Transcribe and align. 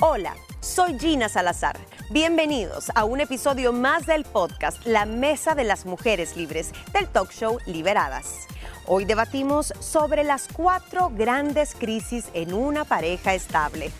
Hola, 0.00 0.36
soy 0.60 0.96
Gina 0.96 1.28
Salazar. 1.28 1.76
Bienvenidos 2.10 2.92
a 2.94 3.04
un 3.04 3.20
episodio 3.20 3.72
más 3.72 4.06
del 4.06 4.22
podcast 4.22 4.86
La 4.86 5.06
Mesa 5.06 5.56
de 5.56 5.64
las 5.64 5.86
Mujeres 5.86 6.36
Libres 6.36 6.70
del 6.92 7.08
talk 7.08 7.32
show 7.32 7.58
Liberadas. 7.66 8.46
Hoy 8.86 9.06
debatimos 9.06 9.74
sobre 9.80 10.22
las 10.22 10.46
cuatro 10.52 11.10
grandes 11.12 11.74
crisis 11.74 12.26
en 12.32 12.54
una 12.54 12.84
pareja 12.84 13.34
estable. 13.34 13.90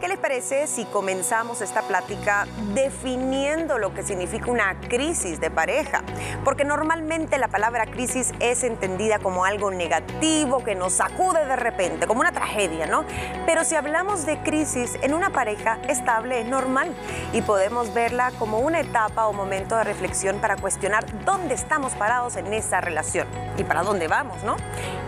¿Qué 0.00 0.08
les 0.08 0.16
parece 0.16 0.66
si 0.66 0.86
comenzamos 0.86 1.60
esta 1.60 1.82
plática 1.82 2.46
definiendo 2.72 3.76
lo 3.76 3.92
que 3.92 4.02
significa 4.02 4.50
una 4.50 4.80
crisis 4.88 5.40
de 5.40 5.50
pareja? 5.50 6.02
Porque 6.42 6.64
normalmente 6.64 7.36
la 7.36 7.48
palabra 7.48 7.84
crisis 7.84 8.32
es 8.40 8.64
entendida 8.64 9.18
como 9.18 9.44
algo 9.44 9.70
negativo 9.70 10.64
que 10.64 10.74
nos 10.74 10.94
sacude 10.94 11.44
de 11.44 11.56
repente, 11.56 12.06
como 12.06 12.20
una 12.20 12.32
tragedia, 12.32 12.86
¿no? 12.86 13.04
Pero 13.44 13.62
si 13.62 13.74
hablamos 13.74 14.24
de 14.24 14.38
crisis 14.38 14.96
en 15.02 15.12
una 15.12 15.28
pareja 15.30 15.78
estable 15.86 16.40
es 16.40 16.46
normal 16.46 16.94
y 17.34 17.42
podemos 17.42 17.92
verla 17.92 18.32
como 18.38 18.60
una 18.60 18.80
etapa 18.80 19.26
o 19.26 19.34
momento 19.34 19.76
de 19.76 19.84
reflexión 19.84 20.38
para 20.40 20.56
cuestionar 20.56 21.04
dónde 21.26 21.52
estamos 21.54 21.92
parados 21.92 22.36
en 22.36 22.54
esa 22.54 22.80
relación 22.80 23.28
y 23.58 23.64
para 23.64 23.82
dónde 23.82 24.08
vamos, 24.08 24.42
¿no? 24.44 24.56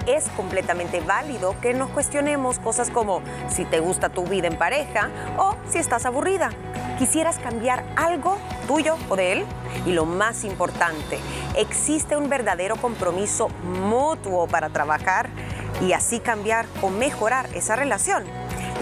Es 0.06 0.28
completamente 0.30 1.00
válido 1.00 1.54
que 1.62 1.72
nos 1.72 1.88
cuestionemos 1.88 2.58
cosas 2.58 2.90
como 2.90 3.22
si 3.48 3.64
te 3.64 3.80
gusta 3.80 4.10
tu 4.10 4.24
vida 4.24 4.48
en 4.48 4.58
pareja, 4.58 4.81
o 5.38 5.56
si 5.68 5.78
estás 5.78 6.06
aburrida. 6.06 6.50
¿Quisieras 6.98 7.38
cambiar 7.38 7.84
algo 7.96 8.38
tuyo 8.66 8.96
o 9.08 9.16
de 9.16 9.32
él? 9.32 9.46
Y 9.86 9.92
lo 9.92 10.04
más 10.04 10.44
importante, 10.44 11.18
¿existe 11.56 12.16
un 12.16 12.28
verdadero 12.28 12.76
compromiso 12.76 13.48
mutuo 13.64 14.46
para 14.46 14.68
trabajar 14.68 15.28
y 15.80 15.92
así 15.92 16.20
cambiar 16.20 16.66
o 16.80 16.90
mejorar 16.90 17.48
esa 17.54 17.76
relación? 17.76 18.24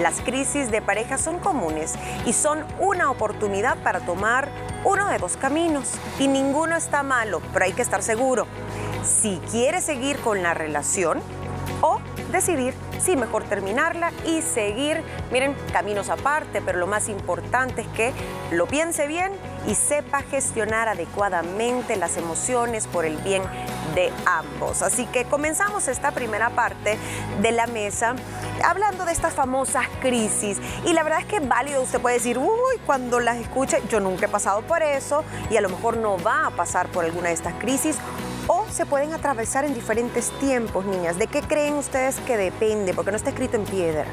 Las 0.00 0.20
crisis 0.20 0.70
de 0.70 0.80
pareja 0.82 1.18
son 1.18 1.38
comunes 1.38 1.94
y 2.24 2.32
son 2.32 2.64
una 2.78 3.10
oportunidad 3.10 3.76
para 3.82 4.00
tomar 4.00 4.48
uno 4.84 5.08
de 5.08 5.18
dos 5.18 5.36
caminos. 5.36 5.92
Y 6.18 6.26
ninguno 6.28 6.76
está 6.76 7.02
malo, 7.02 7.42
pero 7.52 7.66
hay 7.66 7.72
que 7.72 7.82
estar 7.82 8.02
seguro. 8.02 8.46
Si 9.02 9.40
quieres 9.50 9.84
seguir 9.84 10.18
con 10.20 10.42
la 10.42 10.54
relación 10.54 11.20
o 11.80 12.00
decidir 12.30 12.74
si 13.00 13.16
mejor 13.16 13.44
terminarla 13.44 14.12
y 14.26 14.42
seguir, 14.42 15.02
miren, 15.32 15.54
caminos 15.72 16.10
aparte, 16.10 16.60
pero 16.60 16.78
lo 16.78 16.86
más 16.86 17.08
importante 17.08 17.82
es 17.82 17.88
que 17.88 18.12
lo 18.50 18.66
piense 18.66 19.06
bien 19.06 19.32
y 19.66 19.74
sepa 19.74 20.22
gestionar 20.22 20.88
adecuadamente 20.88 21.96
las 21.96 22.16
emociones 22.16 22.86
por 22.86 23.04
el 23.04 23.16
bien 23.18 23.42
de 23.94 24.12
ambos. 24.26 24.82
Así 24.82 25.06
que 25.06 25.24
comenzamos 25.24 25.88
esta 25.88 26.12
primera 26.12 26.50
parte 26.50 26.98
de 27.40 27.52
la 27.52 27.66
mesa 27.66 28.14
hablando 28.62 29.04
de 29.04 29.12
estas 29.12 29.34
famosas 29.34 29.86
crisis. 30.00 30.58
Y 30.84 30.92
la 30.92 31.02
verdad 31.02 31.20
es 31.20 31.26
que 31.26 31.36
es 31.36 31.48
válido, 31.48 31.82
usted 31.82 32.00
puede 32.00 32.16
decir, 32.16 32.38
uy, 32.38 32.78
cuando 32.86 33.20
las 33.20 33.38
escuche, 33.38 33.82
yo 33.88 34.00
nunca 34.00 34.26
he 34.26 34.28
pasado 34.28 34.62
por 34.62 34.82
eso 34.82 35.24
y 35.50 35.56
a 35.56 35.60
lo 35.60 35.68
mejor 35.68 35.96
no 35.96 36.18
va 36.18 36.46
a 36.46 36.50
pasar 36.50 36.88
por 36.88 37.04
alguna 37.04 37.28
de 37.28 37.34
estas 37.34 37.54
crisis 37.54 37.96
o 38.46 38.66
se 38.68 38.86
pueden 38.86 39.12
atravesar 39.12 39.64
en 39.64 39.74
diferentes 39.74 40.30
tiempos, 40.40 40.84
niñas. 40.84 41.18
¿De 41.18 41.26
qué 41.26 41.42
creen 41.42 41.74
ustedes 41.74 42.18
que 42.20 42.36
depende? 42.36 42.94
Porque 42.94 43.10
no 43.10 43.16
está 43.16 43.30
escrito 43.30 43.56
en 43.56 43.64
piedra. 43.64 44.06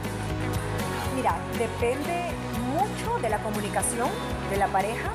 Mira, 1.15 1.35
depende 1.57 2.31
mucho 2.75 3.19
de 3.19 3.29
la 3.29 3.39
comunicación 3.39 4.09
de 4.51 4.57
la 4.57 4.67
pareja, 4.67 5.09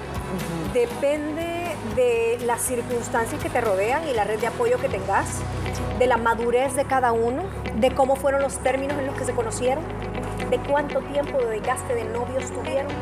depende 0.72 1.61
de 1.96 2.38
las 2.46 2.62
circunstancias 2.62 3.42
que 3.42 3.50
te 3.50 3.60
rodean 3.60 4.08
y 4.08 4.14
la 4.14 4.24
red 4.24 4.40
de 4.40 4.46
apoyo 4.46 4.78
que 4.78 4.88
tengas, 4.88 5.40
de 5.98 6.06
la 6.06 6.16
madurez 6.16 6.74
de 6.74 6.84
cada 6.84 7.12
uno, 7.12 7.42
de 7.76 7.90
cómo 7.94 8.16
fueron 8.16 8.42
los 8.42 8.58
términos 8.58 8.98
en 8.98 9.06
los 9.06 9.16
que 9.16 9.24
se 9.24 9.32
conocieron, 9.32 9.84
de 10.50 10.58
cuánto 10.58 11.00
tiempo 11.00 11.38
de 11.38 11.58
desgaste 11.58 11.94
de 11.94 12.04
novios 12.04 12.50
tuvieron. 12.50 12.92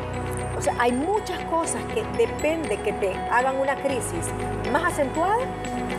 O 0.61 0.63
sea, 0.63 0.75
hay 0.77 0.91
muchas 0.91 1.43
cosas 1.45 1.81
que 1.91 2.03
depende 2.23 2.77
que 2.77 2.93
te 2.93 3.15
hagan 3.31 3.55
una 3.55 3.75
crisis 3.77 4.27
más 4.71 4.93
acentuada 4.93 5.39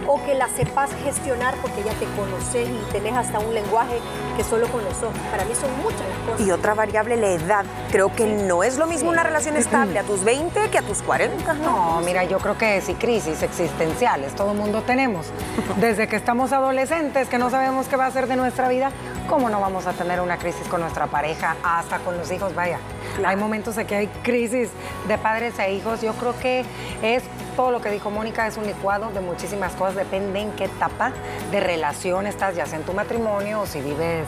o 0.07 0.23
que 0.25 0.37
la 0.37 0.49
sepas 0.49 0.91
gestionar 1.03 1.57
porque 1.57 1.83
ya 1.83 1.93
te 1.95 2.07
conoces 2.17 2.69
y 2.69 2.93
tenés 2.93 3.15
hasta 3.17 3.41
un 3.41 3.55
lenguaje 3.55 3.99
que 4.37 4.45
solo 4.45 4.69
conoces. 4.69 5.09
Para 5.33 5.45
mí 5.47 5.55
son 5.57 5.71
muchas 5.83 6.03
las 6.09 6.19
cosas. 6.31 6.47
Y 6.47 6.53
otra 6.53 6.75
variable, 6.75 7.17
la 7.17 7.31
edad. 7.31 7.65
Creo 7.91 8.15
que 8.15 8.27
no 8.27 8.63
es 8.63 8.79
lo 8.79 8.87
mismo 8.87 9.11
una 9.11 9.25
relación 9.25 9.57
estable 9.57 9.99
a 9.99 10.05
tus 10.05 10.23
20 10.23 10.71
que 10.71 10.79
a 10.79 10.83
tus 10.83 11.03
40. 11.03 11.55
No, 11.55 12.01
mira, 12.05 12.23
yo 12.23 12.39
creo 12.39 12.57
que 12.57 12.81
sí, 12.83 12.95
crisis 12.95 13.43
existenciales, 13.43 14.33
todo 14.37 14.53
el 14.53 14.59
mundo 14.59 14.83
tenemos. 14.83 15.27
Desde 15.77 16.07
que 16.07 16.15
estamos 16.15 16.53
adolescentes, 16.53 17.29
que 17.29 17.39
no 17.39 17.51
sabemos 17.51 17.89
qué 17.89 17.97
va 17.97 18.07
a 18.07 18.11
ser 18.13 18.29
de 18.29 18.37
nuestra 18.37 18.69
vida, 18.69 18.93
¿cómo 19.29 19.51
no 19.51 19.61
vamos 19.61 19.87
a 19.87 19.93
tener 19.93 20.21
una 20.21 20.39
crisis 20.39 20.69
con 20.69 20.81
nuestra 20.81 21.09
pareja, 21.09 21.57
hasta 21.65 21.99
con 21.99 22.17
los 22.17 22.31
hijos? 22.31 22.55
Vaya, 22.55 22.79
hay 23.25 23.37
momentos 23.37 23.77
en 23.77 23.87
que 23.87 23.97
hay 23.97 24.07
crisis 24.23 24.52
de 24.53 25.19
padres 25.19 25.59
e 25.59 25.73
hijos. 25.73 26.01
Yo 26.03 26.13
creo 26.15 26.39
que 26.39 26.65
es 27.03 27.23
todo 27.57 27.71
lo 27.71 27.81
que 27.81 27.91
dijo 27.91 28.11
Mónica, 28.11 28.47
es 28.47 28.57
un 28.57 28.67
licuado 28.67 29.11
de 29.11 29.21
muchísimas 29.21 29.73
cosas, 29.75 29.97
depende 29.97 30.41
en 30.41 30.53
qué 30.53 30.65
etapa 30.65 31.13
de 31.51 31.61
relación 31.61 32.27
estás, 32.27 32.55
ya 32.55 32.67
sea 32.67 32.79
en 32.79 32.85
tu 32.85 32.93
matrimonio 32.93 33.63
o 33.63 33.67
si 33.67 33.81
vives 33.81 34.27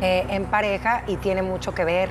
eh, 0.00 0.26
en 0.30 0.46
pareja, 0.46 1.02
y 1.06 1.16
tiene 1.16 1.42
mucho 1.42 1.74
que 1.74 1.84
ver 1.84 2.10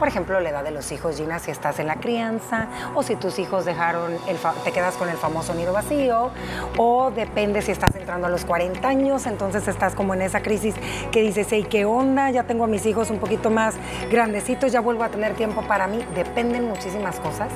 por 0.00 0.08
ejemplo, 0.08 0.40
la 0.40 0.48
edad 0.48 0.64
de 0.64 0.70
los 0.70 0.90
hijos, 0.92 1.18
Gina, 1.18 1.38
si 1.38 1.50
estás 1.50 1.78
en 1.78 1.86
la 1.86 1.96
crianza, 1.96 2.68
o 2.94 3.02
si 3.02 3.16
tus 3.16 3.38
hijos 3.38 3.66
dejaron, 3.66 4.14
el 4.26 4.38
te 4.64 4.72
quedas 4.72 4.96
con 4.96 5.10
el 5.10 5.18
famoso 5.18 5.54
nido 5.54 5.74
vacío, 5.74 6.30
o 6.78 7.10
depende 7.10 7.60
si 7.60 7.70
estás 7.70 7.94
entrando 7.94 8.26
a 8.26 8.30
los 8.30 8.46
40 8.46 8.88
años, 8.88 9.26
entonces 9.26 9.68
estás 9.68 9.94
como 9.94 10.14
en 10.14 10.22
esa 10.22 10.40
crisis 10.40 10.74
que 11.12 11.20
dices, 11.20 11.48
hey, 11.50 11.66
¿qué 11.68 11.84
onda? 11.84 12.30
Ya 12.30 12.44
tengo 12.44 12.64
a 12.64 12.66
mis 12.66 12.86
hijos 12.86 13.10
un 13.10 13.18
poquito 13.18 13.50
más 13.50 13.74
grandecitos, 14.10 14.72
ya 14.72 14.80
vuelvo 14.80 15.04
a 15.04 15.10
tener 15.10 15.34
tiempo 15.34 15.60
para 15.68 15.86
mí. 15.86 16.02
Dependen 16.14 16.66
muchísimas 16.66 17.20
cosas 17.20 17.52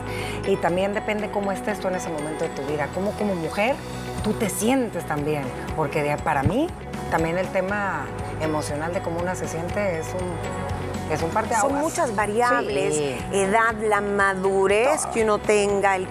y 0.47 0.56
también 0.56 0.93
depende 0.93 1.31
cómo 1.31 1.50
estés 1.50 1.81
tú 1.81 1.88
en 1.88 1.94
ese 1.94 2.11
momento 2.11 2.44
de 2.44 2.50
tu 2.50 2.62
vida, 2.66 2.88
cómo 2.94 3.12
como 3.12 3.34
mujer 3.34 3.75
tú 4.22 4.34
te 4.34 4.50
sientes 4.50 5.06
también, 5.06 5.44
porque 5.76 6.15
para 6.22 6.43
mí 6.43 6.66
también 7.11 7.38
el 7.38 7.49
tema 7.49 8.05
emocional 8.43 8.93
de 8.93 9.00
cómo 9.00 9.21
una 9.21 9.34
se 9.34 9.49
siente 9.49 9.99
es 9.99 10.09
un 10.09 10.73
es 11.10 11.22
un 11.22 11.31
parte 11.31 11.54
Son 11.60 11.75
muchas 11.75 12.15
variables, 12.15 12.97
edad, 13.32 13.75
la 13.82 14.00
madurez 14.00 15.06
que 15.12 15.22
uno 15.22 15.38
tenga, 15.38 15.97
el 15.97 16.09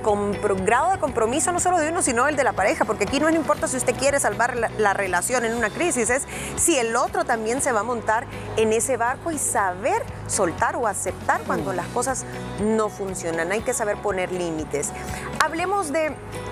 grado 0.64 0.92
de 0.92 1.00
compromiso 1.00 1.52
no 1.52 1.60
solo 1.60 1.80
de 1.80 1.90
uno, 1.90 2.02
sino 2.02 2.28
el 2.28 2.36
de 2.36 2.44
la 2.44 2.54
pareja, 2.54 2.86
porque 2.86 3.06
aquí 3.06 3.20
no 3.20 3.30
importa 3.30 3.68
si 3.68 3.78
usted 3.78 3.96
quiere 3.96 4.20
salvar 4.20 4.56
la, 4.56 4.94
relación 4.94 5.44
en 5.46 5.56
una 5.56 5.70
crisis, 5.70 6.10
es 6.10 6.24
si 6.56 6.78
el 6.78 6.96
otro 6.96 7.26
también 7.26 7.62
se 7.62 7.72
va 7.72 7.80
a 7.80 7.84
montar 7.84 8.26
en 8.58 8.74
ese 8.74 8.98
barco 8.98 9.32
y 9.32 9.40
saber 9.40 10.04
soltar 10.28 10.76
o 10.76 10.88
aceptar 10.88 11.42
cuando 11.42 11.74
mm. 11.74 11.76
las 11.76 11.88
cosas 11.88 12.26
no 12.64 12.90
funcionan. 12.90 13.52
Hay 13.52 13.62
que 13.62 13.74
saber 13.74 13.98
poner 13.98 14.32
límites. 14.32 14.92
Hablemos 15.40 15.92
de 15.92 16.12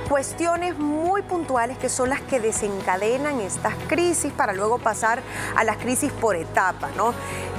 cuestiones 0.09 0.77
muy 0.77 1.21
puntuales 1.21 1.77
que 1.77 1.87
son 1.87 2.09
las 2.09 2.19
que 2.21 2.41
desencadenan 2.41 3.39
estas 3.39 3.73
crisis 3.87 4.33
para 4.33 4.51
luego 4.51 4.77
pasar 4.77 5.21
a 5.55 5.63
las 5.63 5.77
crisis 5.77 6.11
por 6.11 6.35
etapa, 6.35 6.89
¿no? 6.97 7.13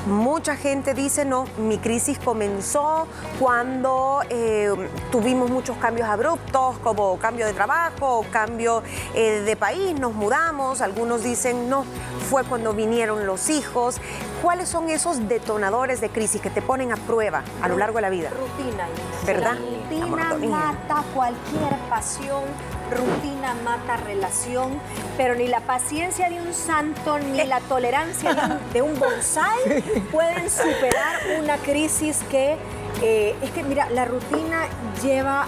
Mucha 0.07 0.57
gente 0.57 0.95
dice, 0.95 1.25
no, 1.25 1.45
mi 1.59 1.79
crisis 1.79 2.19
comenzó 2.19 3.07
cuando 3.39 4.21
eh, 4.29 4.69
tuvimos 5.13 5.49
muchos 5.49 5.77
cambios 5.77 6.09
abruptos, 6.09 6.77
como 6.79 7.17
cambio 7.19 7.47
de 7.47 7.53
trabajo, 7.53 8.27
cambio 8.33 8.83
eh, 9.15 9.43
de 9.43 9.57
país, 9.57 9.99
nos 9.99 10.13
mudamos. 10.13 10.81
Algunos 10.81 11.23
dicen, 11.23 11.71
no, 11.71 11.85
fue 12.29 12.43
cuando 12.43 12.73
vinieron 12.73 13.27
los 13.27 13.49
hijos. 13.49 14.01
¿Cuáles 14.43 14.69
son 14.69 14.91
esos 14.91 15.29
detonadores 15.29 16.01
de 16.01 16.11
crisis 16.11 16.41
que 16.41 16.51
te 16.51 16.63
ponen 16.63 16.91
a 16.91 16.97
prueba 16.97 17.45
a 17.63 17.69
lo 17.69 17.79
largo 17.79 17.99
de 17.99 18.03
la 18.03 18.11
vida? 18.11 18.31
Rutina. 18.43 18.89
¿Verdad? 19.25 19.57
rutina 19.57 20.35
mata 20.49 21.05
cualquier 21.15 21.77
pasión, 21.89 22.43
rutina 22.91 23.55
mata 23.65 23.97
relación, 23.97 24.81
pero 25.17 25.35
ni 25.35 25.47
la 25.47 25.61
paciencia 25.61 26.29
de 26.29 26.41
un 26.41 26.53
santo 26.53 27.19
ni 27.19 27.45
la 27.45 27.61
tolerancia 27.61 28.59
de 28.73 28.83
un, 28.83 28.99
bonsai 28.99 29.83
pueden 30.13 30.51
superar 30.51 31.21
una 31.39 31.57
crisis 31.59 32.21
que 32.31 32.57
eh, 33.01 33.35
es 33.43 33.51
que, 33.51 33.63
mira, 33.63 33.89
la 33.91 34.05
rutina 34.05 34.67
lleva 35.03 35.47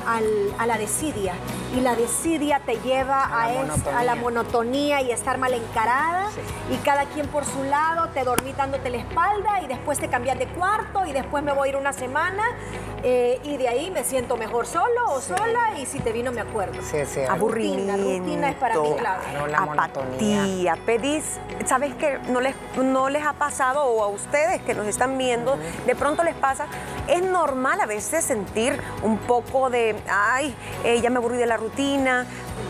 a 0.59 0.67
la 0.67 0.79
desidia 0.79 1.35
y 1.77 1.81
la 1.81 1.95
desidia 1.97 2.61
te 2.65 2.77
lleva 2.77 3.25
a, 3.25 4.05
la 4.05 4.15
monotonía 4.15 5.01
y 5.01 5.11
estar 5.11 5.39
mal 5.39 5.53
encarada 5.53 6.29
y 6.71 6.77
cada 6.79 7.05
quien 7.07 7.27
por 7.29 7.45
su 7.45 7.63
lado, 7.65 8.09
te 8.11 8.23
dormí 8.25 8.53
dándote 8.53 8.91
la 8.91 8.99
espalda 8.99 9.61
y 9.63 9.67
después 9.67 9.99
te 9.99 10.09
cambias 10.09 10.39
de 10.39 10.47
cuarto 10.47 11.05
y 11.07 11.13
después 11.13 11.43
me 11.43 11.53
voy 11.53 11.69
a 11.69 11.71
ir 11.73 11.77
una 11.77 11.93
semana 11.93 12.43
eh, 13.03 13.41
y 13.43 13.57
de 13.57 13.69
ahí 13.69 13.91
me 13.91 14.05
siento 14.05 14.37
mejor 14.37 14.67
solo 14.67 15.11
o 15.11 15.21
sola 15.21 15.79
y 15.79 15.87
si 15.87 16.01
te 16.01 16.13
vino 16.13 16.33
me 16.33 16.41
acuerdo. 16.41 16.81
Sí, 16.83 16.99
sí. 17.07 17.21
Aburrimiento. 17.29 17.97
rutina 17.97 18.51
es 18.51 18.57
para 18.57 18.79
mí 18.79 18.95
clave. 18.97 19.55
Apatía. 19.55 20.77
Pedís, 20.87 21.39
¿sabes 21.67 21.95
qué? 21.95 22.19
No 22.29 22.41
les, 22.41 22.55
no 22.77 23.09
les 23.09 23.25
ha 23.25 23.35
pasado 23.35 23.85
o 23.85 24.03
a 24.03 24.09
ustedes 24.09 24.63
que 24.63 24.75
nos 24.75 24.87
están 24.87 25.19
viendo, 25.19 25.57
de 25.87 25.95
pronto 25.95 26.23
les 26.23 26.35
pasa, 26.35 26.67
es 27.09 27.23
normal 27.35 27.81
a 27.81 27.87
veces 27.87 28.25
sentir 28.25 28.81
un 29.03 29.19
poco 29.19 29.69
de, 29.69 29.97
ay, 30.09 30.55
eh, 30.85 31.01
ya 31.01 31.11
me 31.11 31.17
aburrí 31.17 31.37
de 31.37 31.47
la 31.47 31.57
rutina, 31.57 32.27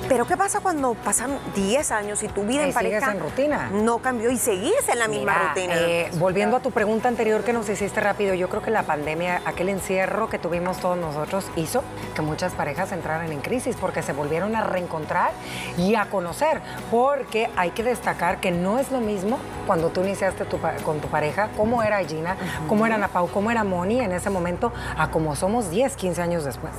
Pero 0.09 0.27
¿qué 0.27 0.37
pasa 0.37 0.61
cuando 0.61 0.95
pasan 0.95 1.39
10 1.55 1.91
años 1.93 2.23
y 2.23 2.29
tu 2.29 2.43
vida 2.45 2.63
Y 2.65 2.69
en 2.69 2.75
pareja 2.75 3.01
sigues 3.01 3.15
en 3.15 3.21
rutina. 3.21 3.71
no 3.73 3.99
cambió 3.99 4.31
y 4.31 4.37
seguís 4.37 4.87
en 4.89 4.99
la 4.99 5.09
misma 5.09 5.33
Mira, 5.33 5.49
rutina? 5.49 5.75
eh, 5.77 6.11
volviendo 6.19 6.57
a 6.57 6.61
tu 6.61 6.71
pregunta 6.73 7.09
anterior 7.09 7.43
que 7.43 7.53
nos 7.55 7.69
hiciste 7.69 8.01
rápido, 8.01 8.35
yo 8.35 8.49
creo 8.51 8.61
que 8.63 8.71
la 8.71 8.83
pandemia, 8.83 9.41
aquel 9.47 9.71
encierro 9.71 10.29
que 10.29 10.39
tuvimos 10.39 10.77
todos 10.79 10.99
nosotros, 10.99 11.47
hizo 11.57 11.83
que 12.15 12.21
muchas 12.23 12.53
parejas 12.53 12.93
entraran 12.93 13.33
en 13.33 13.41
crisis 13.41 13.77
porque 13.81 14.03
se 14.03 14.13
volvieron 14.13 14.55
a 14.57 14.63
reencontrar 14.63 15.31
y 15.79 15.95
a 15.95 16.05
conocer. 16.11 16.61
Porque 16.91 17.49
hay 17.57 17.71
que 17.71 17.83
destacar 17.83 18.41
que 18.41 18.51
no 18.51 18.79
es 18.79 18.91
lo 18.93 19.01
mismo 19.01 19.39
cuando 19.67 19.89
tú 19.89 20.03
iniciaste 20.03 20.45
tu 20.45 20.59
con 20.85 21.01
tu 21.01 21.09
pareja, 21.09 21.49
cómo 21.57 21.83
era 21.83 21.99
Gina, 22.05 22.37
cómo 22.69 22.85
era 22.85 22.97
Ana 22.97 23.09
Pau, 23.09 23.29
cómo 23.29 23.51
era 23.51 23.65
Moni 23.65 24.01
en 24.01 24.13
ese 24.13 24.29
momento, 24.29 24.71
a 24.99 25.11
como 25.11 25.35
somos 25.35 25.71
10, 25.71 25.97
15 25.97 26.21
años 26.21 26.45
después. 26.45 26.73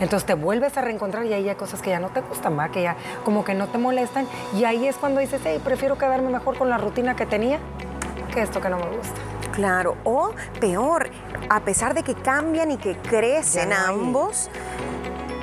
Entonces 0.00 0.26
te 0.26 0.34
vuelves 0.34 0.76
a 0.78 0.80
reencontrar 0.80 1.26
y 1.26 1.34
ahí 1.34 1.48
hay 1.50 1.54
cosas 1.56 1.82
que 1.82 1.90
ya 1.90 2.00
no 2.00 2.08
te 2.08 2.20
gustan, 2.22 2.41
¿va? 2.50 2.68
que 2.70 2.82
ya 2.82 2.96
como 3.24 3.44
que 3.44 3.54
no 3.54 3.68
te 3.68 3.78
molestan. 3.78 4.26
Y 4.54 4.64
ahí 4.64 4.86
es 4.86 4.96
cuando 4.96 5.20
dices, 5.20 5.40
hey, 5.44 5.60
prefiero 5.62 5.96
quedarme 5.98 6.30
mejor 6.30 6.56
con 6.58 6.68
la 6.70 6.78
rutina 6.78 7.14
que 7.16 7.26
tenía 7.26 7.58
que 8.32 8.42
esto 8.42 8.60
que 8.60 8.68
no 8.70 8.78
me 8.78 8.86
gusta. 8.96 9.20
Claro, 9.52 9.96
o 10.04 10.30
peor, 10.60 11.10
a 11.50 11.60
pesar 11.60 11.92
de 11.94 12.02
que 12.02 12.14
cambian 12.14 12.70
y 12.70 12.78
que 12.78 12.96
crecen 12.96 13.68
no 13.68 13.76
ambos, 13.76 14.48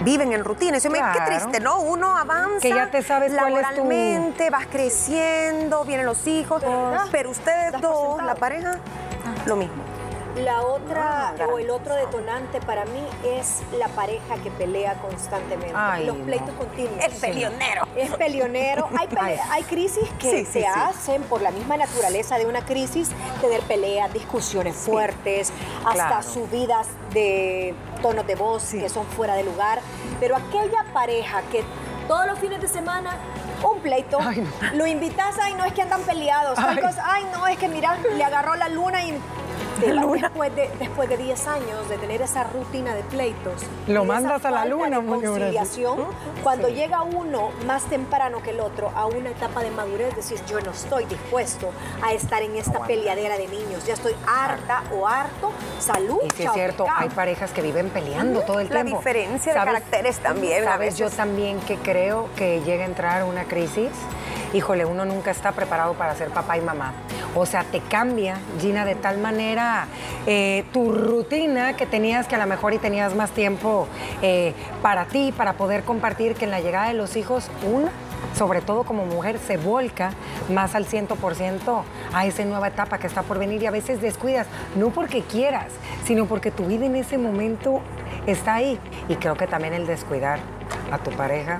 viven 0.01 0.33
en 0.33 0.43
rutina. 0.43 0.77
Eso 0.77 0.89
me- 0.89 0.97
Qué 0.97 1.03
Claro. 1.03 1.25
triste, 1.25 1.59
¿no? 1.59 1.79
Uno 1.81 2.17
avanza 2.17 2.59
Que 2.61 2.69
ya 2.69 2.89
te 2.89 3.03
sabes 3.03 3.31
cuál 3.33 3.53
es 3.53 3.59
tu- 3.59 3.65
laboralmente, 3.75 4.49
vas 4.49 4.65
creciendo, 4.65 5.83
vienen 5.85 6.05
los 6.07 6.25
hijos, 6.25 6.63
pero 7.11 7.29
ustedes 7.29 7.79
dos, 7.81 8.21
la 8.23 8.33
pareja, 8.35 8.77
lo 9.45 9.55
mismo. 9.55 9.83
La 10.43 10.61
otra 10.61 11.29
Ah, 11.39 11.45
o 11.51 11.59
el 11.59 11.69
otro 11.69 11.95
detonante 11.95 12.61
para 12.61 12.85
mí 12.85 13.03
es 13.25 13.61
la 13.77 13.87
pareja 13.89 14.35
que 14.43 14.49
pelea 14.51 14.93
constantemente. 14.95 15.73
Ay, 15.75 16.05
los 16.05 16.17
no. 16.17 16.25
pleitos 16.25 16.51
continuos. 16.55 17.03
El 17.03 17.11
peleonero. 17.13 17.87
Es 17.95 18.11
peleonero. 18.15 18.89
Hay, 18.97 19.07
pele- 19.09 19.39
hay 19.49 19.63
crisis 19.63 20.07
que 20.19 20.29
Sí, 20.31 20.45
se 20.45 20.59
sí. 20.61 20.65
hacen 20.65 21.23
por 21.23 21.41
la 21.41 21.51
misma 21.51 21.77
naturaleza 21.77 22.37
de 22.37 22.45
una 22.45 22.61
crisis, 22.65 23.09
tener 23.41 23.61
peleas, 23.61 24.11
discusiones 24.13 24.75
fuertes, 24.75 25.51
hasta 25.85 26.07
Claro. 26.07 26.23
subidas 26.23 26.87
de 27.13 27.73
tonos 28.01 28.25
de 28.27 28.35
voz 28.35 28.63
que 28.71 28.87
son 28.89 29.05
fuera 29.07 29.35
de 29.35 29.43
lugar. 29.43 29.79
Pero 30.19 30.35
aquella 30.37 30.85
pareja 30.93 31.41
que 31.51 31.63
todos 32.07 32.25
los 32.27 32.39
fines 32.39 32.61
de 32.61 32.67
semana 32.67 33.17
un 33.63 33.79
pleito, 33.81 34.17
Ay, 34.21 34.37
no. 34.41 34.73
lo 34.77 34.87
invitas, 34.87 35.35
ay, 35.41 35.53
no 35.55 35.65
es 35.65 35.73
que 35.73 35.81
andan 35.81 36.01
peleados, 36.03 36.57
Ay. 36.57 36.77
cosa, 36.79 37.03
ay, 37.05 37.25
no, 37.33 37.45
es 37.45 37.57
que 37.57 37.67
mira, 37.67 37.97
le 38.15 38.23
agarró 38.23 38.55
la 38.55 38.69
luna 38.69 39.03
y 39.03 39.19
te 39.79 39.93
después 39.93 40.55
de 40.55 40.69
después 40.79 41.09
de 41.09 41.17
10 41.17 41.47
años 41.47 41.89
de 41.89 41.97
tener 41.97 42.21
esa 42.21 42.43
rutina 42.43 42.93
de 42.93 43.03
pleitos. 43.03 43.63
Lo 43.87 44.05
mandas 44.05 44.43
a 44.45 44.51
la 44.51 44.65
luna, 44.65 44.99
de 44.99 45.05
conciliación, 45.07 46.07
cuando 46.43 46.69
llega 46.69 47.01
uno 47.01 47.51
más 47.65 47.83
temprano 47.83 48.41
que 48.41 48.51
el 48.51 48.59
otro 48.59 48.91
a 48.95 49.05
una 49.05 49.29
etapa 49.31 49.61
de 49.61 49.71
madurez, 49.71 50.15
decís, 50.15 50.43
yo 50.47 50.59
no 50.61 50.71
estoy 50.71 51.05
dispuesto 51.05 51.71
a 52.01 52.13
estar 52.13 52.41
en 52.41 52.55
esta 52.55 52.79
peleadera 52.85 53.37
de 53.37 53.47
niños, 53.47 53.85
ya 53.85 53.93
estoy 53.93 54.15
harta 54.27 54.83
o 54.93 55.07
harto, 55.07 55.51
salud. 55.79 56.19
Y 56.25 56.35
sí 56.35 56.43
es 56.43 56.53
cierto, 56.53 56.85
hay 56.93 57.09
parejas 57.09 57.51
que 57.51 57.61
viven 57.61 57.89
peleando 57.89 58.41
todo 58.41 58.59
el 58.59 58.69
La 58.69 58.83
tiempo. 58.83 58.97
diferencia 58.97 59.53
de 59.53 59.59
caracteres 59.59 60.19
también, 60.19 60.67
a 60.67 60.71
¿Sabes? 60.71 60.97
Yo 60.97 61.09
también 61.09 61.59
que 61.61 61.77
creo 61.77 62.29
que 62.35 62.61
llega 62.61 62.83
a 62.83 62.87
entrar 62.87 63.23
una 63.23 63.45
crisis. 63.45 63.89
Híjole, 64.51 64.83
uno 64.83 65.05
nunca 65.05 65.29
está 65.29 65.51
preparado 65.51 65.93
para 65.93 66.15
ser 66.15 66.29
papá 66.29 66.57
y 66.57 66.61
mamá. 66.61 66.93
O 67.35 67.45
sea, 67.45 67.63
te 67.63 67.81
cambia, 67.81 68.37
Gina, 68.59 68.83
de 68.83 68.95
tal 68.95 69.19
manera 69.19 69.85
eh, 70.25 70.65
tu 70.73 70.91
rutina 70.91 71.75
que 71.75 71.85
tenías 71.85 72.27
que 72.27 72.35
a 72.35 72.39
lo 72.39 72.47
mejor 72.47 72.73
y 72.73 72.79
tenías 72.79 73.15
más 73.15 73.29
tiempo 73.29 73.87
eh, 74.23 74.55
para 74.81 75.05
ti, 75.05 75.31
para 75.37 75.53
poder 75.53 75.83
compartir, 75.83 76.33
que 76.33 76.45
en 76.45 76.51
la 76.51 76.61
llegada 76.61 76.87
de 76.87 76.95
los 76.95 77.15
hijos, 77.15 77.51
una, 77.71 77.91
sobre 78.35 78.61
todo 78.61 78.83
como 78.85 79.05
mujer, 79.05 79.37
se 79.37 79.57
volca 79.57 80.13
más 80.51 80.73
al 80.73 80.87
100% 80.87 81.83
a 82.11 82.25
esa 82.25 82.43
nueva 82.45 82.69
etapa 82.69 82.97
que 82.97 83.05
está 83.05 83.21
por 83.21 83.37
venir 83.37 83.61
y 83.61 83.67
a 83.67 83.71
veces 83.71 84.01
descuidas, 84.01 84.47
no 84.75 84.89
porque 84.89 85.21
quieras, 85.21 85.67
sino 86.05 86.25
porque 86.25 86.49
tu 86.49 86.65
vida 86.65 86.87
en 86.87 86.95
ese 86.95 87.19
momento 87.19 87.81
está 88.25 88.55
ahí. 88.55 88.79
Y 89.07 89.15
creo 89.17 89.35
que 89.35 89.45
también 89.45 89.75
el 89.75 89.85
descuidar 89.85 90.39
a 90.91 90.97
tu 90.97 91.11
pareja. 91.11 91.59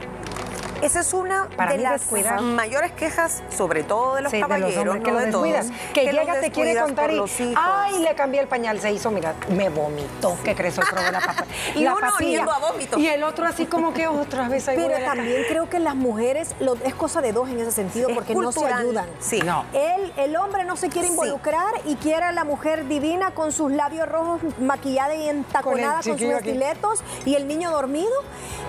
Esa 0.82 1.02
es 1.02 1.14
una 1.14 1.48
Para 1.56 1.74
de 1.74 1.80
las 1.80 2.02
descuidar. 2.02 2.42
mayores 2.42 2.92
quejas, 2.94 3.42
sobre 3.56 3.84
todo 3.84 4.16
de 4.16 4.22
los 4.22 4.32
Sí, 4.32 4.38
de 4.38 4.42
los 4.42 4.50
caballeros, 4.50 4.78
hombres 4.78 5.04
que 5.04 5.12
no 5.12 5.20
lo 5.20 5.26
de 5.26 5.32
todos. 5.32 5.66
Que, 5.94 6.06
llega, 6.12 6.40
te 6.40 6.52
quiere 6.52 6.80
contar 6.80 7.12
y, 7.12 7.22
ay, 7.58 8.00
le 8.00 8.16
cambié 8.16 8.40
el 8.42 8.48
pañal, 8.48 8.80
se 8.80 8.92
hizo, 8.92 9.12
mira, 9.12 9.34
me 9.50 9.70
vomitó, 9.70 10.38
que 10.44 10.56
creció 10.56 10.84
el 10.84 10.90
probó 10.90 11.12
la 11.12 11.20
papa. 11.20 11.46
Y 11.76 11.84
la 11.84 11.94
uno 11.96 12.08
oliendo 12.18 12.52
a 12.52 12.60
vómito. 12.60 12.98
Y 13.00 13.08
el 13.08 13.24
otro 13.24 13.46
así 13.46 13.66
como 13.66 13.94
que 13.94 14.08
otra 14.08 14.48
vez 14.50 14.68
ahí 14.68 14.78
voy 14.78 14.86
a 14.86 14.96
Pero 14.98 15.06
también 15.06 15.44
creo 15.48 15.70
que 15.70 15.80
las 15.80 15.96
mujeres, 15.96 16.56
lo- 16.60 16.76
es 16.84 16.96
cosa 16.96 17.22
de 17.22 17.34
dos 17.34 17.50
en 17.50 17.60
ese 17.60 17.72
sentido, 17.72 18.10
Es 18.10 18.16
porque 18.16 18.34
no 18.36 18.52
se 18.52 18.66
ayudan. 18.66 19.08
Sí. 19.20 19.42
No. 19.42 19.66
Él, 19.74 20.14
el 20.18 20.36
hombre 20.36 20.64
no 20.64 20.76
se 20.76 20.90
quiere 20.90 21.08
Sí. 21.08 21.14
involucrar 21.14 21.74
y 21.86 21.96
quiere 21.96 22.24
a 22.26 22.32
la 22.32 22.44
mujer 22.44 22.88
divina 22.88 23.32
con 23.32 23.52
sus 23.52 23.72
labios 23.72 24.08
rojos 24.08 24.42
maquillada 24.60 25.14
y 25.16 25.28
entaconada 25.30 25.96
con, 26.02 26.04
sus 26.18 26.22
estiletos 26.22 27.00
y 27.26 27.36
el 27.36 27.48
niño 27.48 27.72
dormido 27.72 28.12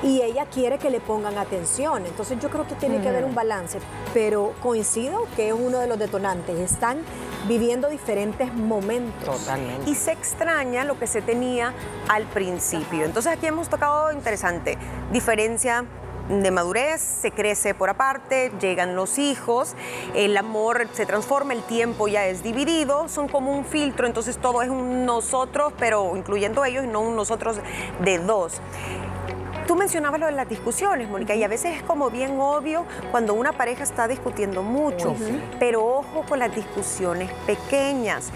y 0.02 0.22
ella 0.22 0.46
quiere 0.46 0.78
que 0.78 0.90
le 0.90 1.00
pongan 1.00 1.38
atención. 1.38 1.99
Entonces 2.06 2.38
yo 2.40 2.50
creo 2.50 2.66
que 2.66 2.74
tiene 2.74 3.00
que 3.00 3.08
haber 3.08 3.24
un 3.24 3.34
balance, 3.34 3.78
pero 4.14 4.52
coincido 4.60 5.26
que 5.36 5.48
es 5.48 5.54
uno 5.54 5.78
de 5.78 5.86
los 5.86 5.98
detonantes. 5.98 6.58
Están 6.58 6.98
viviendo 7.48 7.88
diferentes 7.88 8.52
momentos. 8.52 9.38
Totalmente. 9.38 9.90
y 9.90 9.94
se 9.94 10.12
extraña 10.12 10.84
lo 10.84 10.98
que 10.98 11.06
se 11.06 11.22
tenía 11.22 11.72
al 12.08 12.24
principio. 12.26 13.04
Entonces 13.04 13.32
aquí 13.32 13.46
hemos 13.46 13.68
tocado 13.68 14.12
interesante, 14.12 14.76
diferencia 15.12 15.84
de 16.30 16.50
madurez, 16.50 17.00
se 17.00 17.32
crece 17.32 17.74
por 17.74 17.90
aparte, 17.90 18.52
llegan 18.60 18.94
los 18.94 19.18
hijos, 19.18 19.74
el 20.14 20.36
amor 20.36 20.86
se 20.92 21.04
transforma, 21.04 21.52
el 21.52 21.62
tiempo 21.62 22.06
ya 22.06 22.26
es 22.26 22.42
dividido, 22.42 23.08
son 23.08 23.26
como 23.26 23.50
un 23.50 23.64
filtro, 23.64 24.06
entonces 24.06 24.38
todo 24.38 24.62
es 24.62 24.68
un 24.68 25.04
nosotros, 25.04 25.72
pero 25.78 26.16
incluyendo 26.16 26.64
ellos 26.64 26.84
y 26.84 26.86
no 26.86 27.00
un 27.00 27.16
nosotros 27.16 27.56
de 28.04 28.18
dos. 28.18 28.60
Tú 29.70 29.76
mencionabas 29.76 30.18
lo 30.18 30.26
de 30.26 30.32
las 30.32 30.48
discusiones, 30.48 31.08
Mónica, 31.08 31.36
y 31.36 31.44
a 31.44 31.46
veces 31.46 31.76
es 31.76 31.84
como 31.84 32.10
bien 32.10 32.40
obvio 32.40 32.86
cuando 33.12 33.34
una 33.34 33.52
pareja 33.52 33.84
está 33.84 34.08
discutiendo 34.08 34.64
mucho, 34.64 35.14
pero 35.60 35.86
ojo 35.86 36.24
con 36.28 36.40
las 36.40 36.52
discusiones 36.52 37.30
pequeñas. 37.46 38.32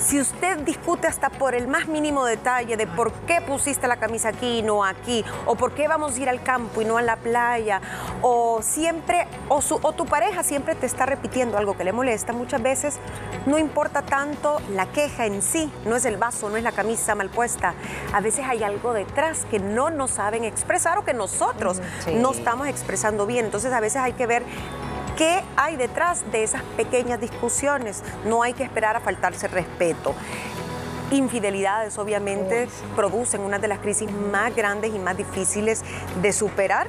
Si 0.00 0.18
usted 0.18 0.58
discute 0.60 1.06
hasta 1.06 1.28
por 1.28 1.54
el 1.54 1.68
más 1.68 1.86
mínimo 1.86 2.24
detalle 2.24 2.76
de 2.78 2.86
por 2.86 3.12
qué 3.12 3.40
pusiste 3.42 3.86
la 3.86 3.96
camisa 3.98 4.30
aquí 4.30 4.58
y 4.58 4.62
no 4.62 4.82
aquí, 4.82 5.22
o 5.44 5.56
por 5.56 5.72
qué 5.72 5.88
vamos 5.88 6.16
a 6.16 6.20
ir 6.20 6.28
al 6.30 6.42
campo 6.42 6.80
y 6.80 6.86
no 6.86 6.96
a 6.96 7.02
la 7.02 7.16
playa, 7.16 7.82
o 8.22 8.60
siempre, 8.62 9.26
o, 9.50 9.60
su- 9.60 9.78
o 9.82 9.92
tu 9.92 10.06
pareja 10.06 10.42
siempre 10.42 10.74
te 10.74 10.86
está 10.86 11.04
repitiendo 11.04 11.58
algo 11.58 11.76
que 11.76 11.84
le 11.84 11.92
molesta, 11.92 12.32
muchas 12.32 12.62
veces 12.62 12.98
no 13.44 13.58
importa 13.58 14.00
tanto 14.00 14.60
la 14.70 14.86
queja 14.86 15.26
en 15.26 15.42
sí, 15.42 15.70
no 15.84 15.96
es 15.96 16.06
el 16.06 16.16
vaso, 16.16 16.48
no 16.48 16.56
es 16.56 16.62
la 16.64 16.72
camisa 16.72 17.14
mal 17.14 17.28
puesta. 17.28 17.74
A 18.14 18.20
veces 18.20 18.46
hay 18.48 18.62
algo 18.62 18.94
detrás 18.94 19.44
que 19.50 19.58
no 19.58 19.90
nos 19.90 20.12
saben 20.12 20.44
expresar 20.44 20.96
o 20.98 21.04
que 21.04 21.12
nosotros 21.12 21.78
Sí. 22.04 22.14
no 22.14 22.32
estamos 22.32 22.68
expresando 22.68 23.26
bien. 23.26 23.44
Entonces 23.44 23.70
a 23.72 23.80
veces 23.80 24.00
hay 24.00 24.14
que 24.14 24.26
ver 24.26 24.44
¿Qué 25.20 25.42
hay 25.54 25.76
detrás 25.76 26.24
de 26.32 26.42
esas 26.42 26.62
pequeñas 26.78 27.20
discusiones? 27.20 28.02
No 28.24 28.42
hay 28.42 28.54
que 28.54 28.62
esperar 28.62 28.96
a 28.96 29.00
faltarse 29.00 29.48
respeto. 29.48 30.14
Infidelidades 31.10 31.98
obviamente 31.98 32.70
producen 32.96 33.42
una 33.42 33.58
de 33.58 33.68
las 33.68 33.80
crisis 33.80 34.10
más 34.10 34.56
grandes 34.56 34.94
y 34.94 34.98
más 34.98 35.18
difíciles 35.18 35.84
de 36.22 36.32
superar. 36.32 36.86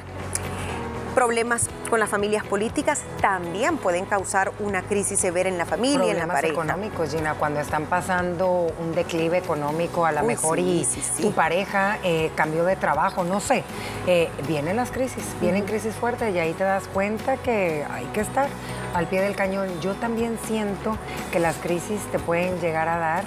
Problemas 1.15 1.67
con 1.89 1.99
las 1.99 2.09
familias 2.09 2.45
políticas 2.45 3.01
también 3.19 3.77
pueden 3.77 4.05
causar 4.05 4.53
una 4.59 4.81
crisis 4.83 5.19
severa 5.19 5.49
en 5.49 5.57
la 5.57 5.65
familia 5.65 6.07
y 6.07 6.09
en 6.11 6.17
la 6.17 6.25
problemas 6.25 6.35
pareja. 6.35 6.53
económicos, 6.53 7.11
Gina, 7.11 7.33
cuando 7.33 7.59
están 7.59 7.85
pasando 7.85 8.71
un 8.79 8.93
declive 8.95 9.37
económico 9.37 10.05
a 10.05 10.13
lo 10.13 10.23
mejor 10.23 10.57
sí, 10.57 10.63
y 10.63 10.85
sí, 10.85 11.01
sí. 11.01 11.23
tu 11.23 11.33
pareja 11.33 11.99
eh, 12.03 12.31
cambió 12.35 12.63
de 12.63 12.77
trabajo, 12.77 13.25
no 13.25 13.41
sé, 13.41 13.65
eh, 14.07 14.29
vienen 14.47 14.77
las 14.77 14.91
crisis, 14.91 15.23
vienen 15.41 15.65
crisis 15.65 15.93
fuertes 15.95 16.33
y 16.33 16.39
ahí 16.39 16.53
te 16.53 16.63
das 16.63 16.87
cuenta 16.87 17.35
que 17.35 17.85
hay 17.91 18.05
que 18.13 18.21
estar 18.21 18.47
al 18.93 19.07
pie 19.07 19.21
del 19.21 19.35
cañón. 19.35 19.67
Yo 19.81 19.95
también 19.95 20.39
siento 20.47 20.97
que 21.33 21.39
las 21.39 21.57
crisis 21.57 21.99
te 22.13 22.19
pueden 22.19 22.61
llegar 22.61 22.87
a 22.87 22.97
dar 22.97 23.25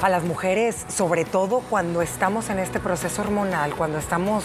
a 0.00 0.08
las 0.08 0.22
mujeres, 0.22 0.84
sobre 0.88 1.24
todo 1.24 1.60
cuando 1.70 2.02
estamos 2.02 2.50
en 2.50 2.60
este 2.60 2.78
proceso 2.78 3.22
hormonal, 3.22 3.74
cuando 3.74 3.98
estamos... 3.98 4.44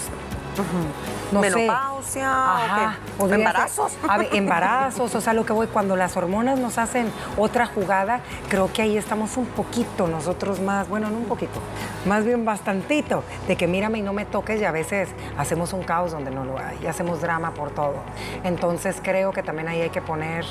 No 1.31 1.43
sé. 1.43 1.49
Menopausia, 1.51 2.27
¿o 2.31 2.33
Ajá, 2.33 2.97
qué? 3.19 3.23
ser- 3.27 3.33
¿Embarazos? 3.39 3.91
a 4.07 4.17
ver, 4.17 4.29
embarazos, 4.33 5.13
o 5.13 5.21
sea, 5.21 5.33
lo 5.33 5.45
que 5.45 5.53
voy, 5.53 5.67
cuando 5.67 5.95
las 5.95 6.17
hormonas 6.17 6.57
nos 6.59 6.79
hacen 6.79 7.11
otra 7.37 7.67
jugada, 7.67 8.21
creo 8.49 8.71
que 8.73 8.81
ahí 8.81 8.97
estamos 8.97 9.37
un 9.37 9.45
poquito 9.45 10.07
nosotros 10.07 10.59
más, 10.59 10.89
bueno, 10.89 11.11
no 11.11 11.17
un 11.17 11.25
poquito, 11.25 11.59
más 12.07 12.25
bien 12.25 12.45
bastantito, 12.45 13.23
de 13.47 13.55
que 13.55 13.67
mírame 13.67 13.99
y 13.99 14.01
no 14.01 14.11
me 14.11 14.25
toques 14.25 14.59
y 14.59 14.65
a 14.65 14.71
veces 14.71 15.09
hacemos 15.37 15.71
un 15.73 15.83
caos 15.83 16.11
donde 16.11 16.31
no 16.31 16.45
lo 16.45 16.57
hay, 16.57 16.79
y 16.81 16.87
hacemos 16.87 17.21
drama 17.21 17.51
por 17.53 17.69
todo. 17.71 17.97
Entonces 18.43 18.97
creo 19.03 19.31
que 19.31 19.43
también 19.43 19.67
ahí 19.67 19.81
hay 19.81 19.89
que 19.91 20.01
poner 20.01 20.45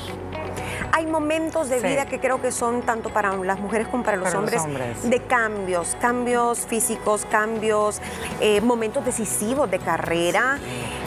Hay 0.93 1.05
momentos 1.05 1.69
de 1.69 1.79
vida 1.81 2.05
que 2.05 2.19
creo 2.19 2.41
que 2.41 2.51
son 2.51 2.81
tanto 2.83 3.09
para 3.09 3.35
las 3.35 3.59
mujeres 3.59 3.87
como 3.87 4.03
para 4.03 4.17
los, 4.17 4.33
hombres, 4.33 4.63
de 5.03 5.21
cambios, 5.23 5.95
cambios 6.01 6.59
físicos, 6.65 7.25
cambios, 7.29 8.01
eh, 8.39 8.61
momentos 8.61 9.03
decisivos 9.05 9.69
de 9.69 9.79
carrera. 9.79 9.98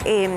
Em, 0.05 0.31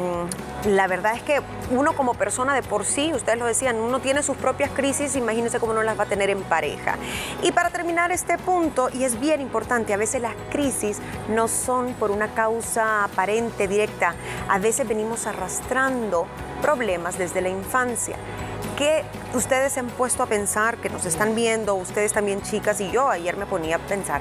la 0.66 0.86
verdad 0.86 1.14
es 1.14 1.22
que 1.22 1.40
uno 1.70 1.94
como 1.94 2.14
persona 2.14 2.54
de 2.54 2.62
por 2.62 2.84
sí, 2.84 3.12
ustedes 3.14 3.38
lo 3.38 3.46
decían, 3.46 3.76
uno 3.76 4.00
tiene 4.00 4.22
sus 4.22 4.36
propias 4.36 4.70
crisis, 4.70 5.16
imagínense 5.16 5.60
cómo 5.60 5.72
no 5.72 5.82
las 5.82 5.98
va 5.98 6.04
a 6.04 6.06
tener 6.06 6.30
en 6.30 6.42
pareja. 6.42 6.96
Y 7.42 7.52
para 7.52 7.70
terminar 7.70 8.10
este 8.12 8.38
punto, 8.38 8.88
y 8.92 9.04
es 9.04 9.20
bien 9.20 9.40
importante, 9.40 9.92
a 9.94 9.96
veces 9.96 10.22
las 10.22 10.34
crisis 10.50 10.98
no 11.28 11.48
son 11.48 11.94
por 11.94 12.10
una 12.10 12.34
causa 12.34 13.04
aparente, 13.04 13.68
directa, 13.68 14.14
a 14.48 14.58
veces 14.58 14.88
venimos 14.88 15.26
arrastrando 15.26 16.26
problemas 16.62 17.18
desde 17.18 17.40
la 17.40 17.48
infancia. 17.48 18.16
¿Qué 18.76 19.04
ustedes 19.34 19.72
se 19.72 19.80
han 19.80 19.88
puesto 19.88 20.22
a 20.22 20.26
pensar, 20.26 20.78
que 20.78 20.90
nos 20.90 21.06
están 21.06 21.34
viendo, 21.34 21.74
ustedes 21.74 22.12
también 22.12 22.42
chicas 22.42 22.80
y 22.80 22.90
yo 22.90 23.08
ayer 23.08 23.36
me 23.36 23.46
ponía 23.46 23.76
a 23.76 23.78
pensar, 23.78 24.20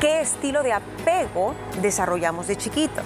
qué 0.00 0.20
estilo 0.20 0.62
de 0.62 0.72
apego 0.72 1.54
desarrollamos 1.80 2.46
de 2.46 2.56
chiquitos? 2.56 3.04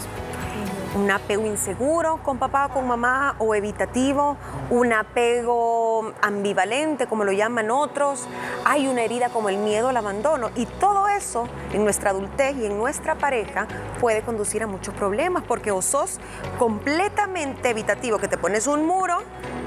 Un 0.94 1.10
apego 1.10 1.46
inseguro 1.46 2.20
con 2.22 2.38
papá, 2.38 2.68
con 2.68 2.86
mamá 2.86 3.36
o 3.38 3.54
evitativo, 3.54 4.36
un 4.70 4.92
apego 4.92 6.12
ambivalente 6.20 7.06
como 7.06 7.24
lo 7.24 7.32
llaman 7.32 7.70
otros, 7.70 8.26
hay 8.64 8.88
una 8.88 9.02
herida 9.02 9.28
como 9.28 9.48
el 9.48 9.58
miedo 9.58 9.88
al 9.88 9.96
abandono. 9.96 10.50
Y 10.56 10.66
todo 10.66 11.08
eso 11.08 11.46
en 11.72 11.84
nuestra 11.84 12.10
adultez 12.10 12.56
y 12.56 12.66
en 12.66 12.78
nuestra 12.78 13.14
pareja 13.14 13.66
puede 14.00 14.22
conducir 14.22 14.62
a 14.62 14.66
muchos 14.66 14.94
problemas 14.94 15.42
porque 15.46 15.70
o 15.70 15.82
sos 15.82 16.18
completamente 16.58 17.70
evitativo, 17.70 18.18
que 18.18 18.28
te 18.28 18.38
pones 18.38 18.66
un 18.66 18.86
muro 18.86 19.18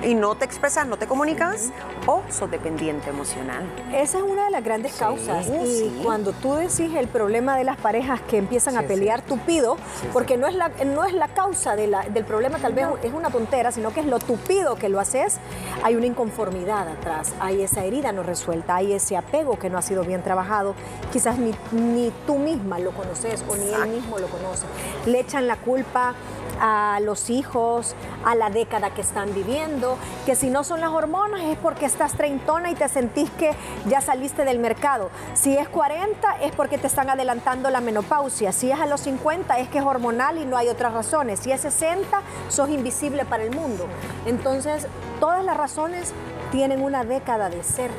y 0.04 0.16
no 0.16 0.36
te 0.36 0.46
expresas, 0.46 0.88
no 0.88 0.98
te 0.98 1.08
comunicas, 1.08 1.72
o 2.06 2.22
sos 2.30 2.50
dependiente 2.52 3.10
emocional. 3.10 3.64
Esa 3.94 4.18
es 4.18 4.24
una 4.24 4.46
de 4.46 4.52
las 4.52 4.64
grandes 4.64 4.94
causas. 4.94 5.48
y 5.48 6.02
cuando 6.04 6.32
tú 6.34 6.56
decís 6.56 6.94
el 6.96 7.08
problema 7.08 7.58
de 7.58 7.64
las 7.64 7.78
parejas 7.78 8.22
que 8.22 8.38
empiezan 8.38 8.78
a 8.78 8.84
pelear 8.84 9.22
tupido, 9.22 9.78
porque 10.12 10.38
no 10.38 10.48
es 10.48 10.56
la, 10.56 10.70
no 10.86 11.06
es 11.06 11.14
la 11.14 11.28
causa 11.28 11.76
del 11.76 12.26
problema, 12.26 12.58
tal 12.60 12.74
vez 12.74 12.88
es 13.04 13.14
una 13.14 13.30
tontera, 13.30 13.72
sino 13.72 13.94
que 13.94 14.02
es 14.02 14.06
lo 14.06 14.20
tupido 14.20 14.76
que 14.76 14.90
lo 14.90 15.00
haces, 15.00 15.38
hay 15.84 15.96
una 15.96 16.06
inconformidad 16.06 16.88
atrás, 16.88 17.34
hay 17.40 17.62
esa 17.62 17.84
herida 17.84 18.12
no 18.12 18.24
resuelta, 18.24 18.76
hay 18.76 18.94
ese 18.94 19.18
apego 19.18 19.58
que 19.58 19.70
no 19.70 19.78
ha 19.78 19.82
sido 19.82 20.04
bien 20.04 20.22
trabajado, 20.24 20.76
quizás 21.12 21.38
ni, 21.38 21.54
ni 21.72 22.12
tú 22.26 22.38
misma 22.38 22.80
lo 22.80 22.92
conoces 22.92 23.44
o 23.48 23.56
ni 23.56 23.74
él 23.74 23.88
mismo 23.88 24.20
lo 24.20 24.28
conoce. 24.28 24.66
Le 25.06 25.20
echan 25.20 25.48
la 25.48 25.56
culpa 25.58 26.14
a 26.60 27.00
los 27.02 27.30
hijos, 27.30 27.96
a 28.26 28.36
la 28.36 28.50
década 28.50 28.94
que 28.94 29.02
están 29.02 29.34
viviendo, 29.34 29.98
que 30.26 30.36
si 30.36 30.50
no 30.50 30.64
son 30.64 30.82
las 30.82 30.90
hormonas 30.90 31.42
es 31.42 31.58
porque 31.58 31.86
estás 31.86 32.14
treintona 32.14 32.72
y 32.72 32.76
te 32.76 32.88
sentís 32.88 33.30
que 33.32 33.52
ya 33.88 34.02
saliste 34.02 34.46
del 34.46 34.60
mercado. 34.60 35.10
Si 35.34 35.58
es 35.58 35.68
40 35.70 36.38
es 36.42 36.52
porque 36.54 36.78
te 36.78 36.88
están 36.88 37.10
adelantando 37.10 37.70
la 37.70 37.82
menopausia. 37.82 38.52
Si 38.52 38.72
es 38.72 38.80
a 38.80 38.86
los 38.86 39.02
50 39.02 39.60
es 39.60 39.70
que 39.70 39.80
es 39.80 39.84
hormonal 39.84 40.38
y 40.38 40.46
no 40.46 40.58
hay 40.58 40.70
otras 40.70 40.94
razones. 40.94 41.40
Si 41.40 41.52
es 41.52 41.62
60 41.62 42.22
sos 42.50 42.70
invisible 42.70 43.26
para 43.26 43.44
el 43.44 43.56
mundo. 43.56 43.88
Entonces, 44.26 44.88
todas 45.20 45.44
las 45.44 45.58
razones 45.58 46.14
tienen 46.52 46.84
una 46.84 47.04
década 47.04 47.50
de 47.50 47.64
ser 47.64 47.92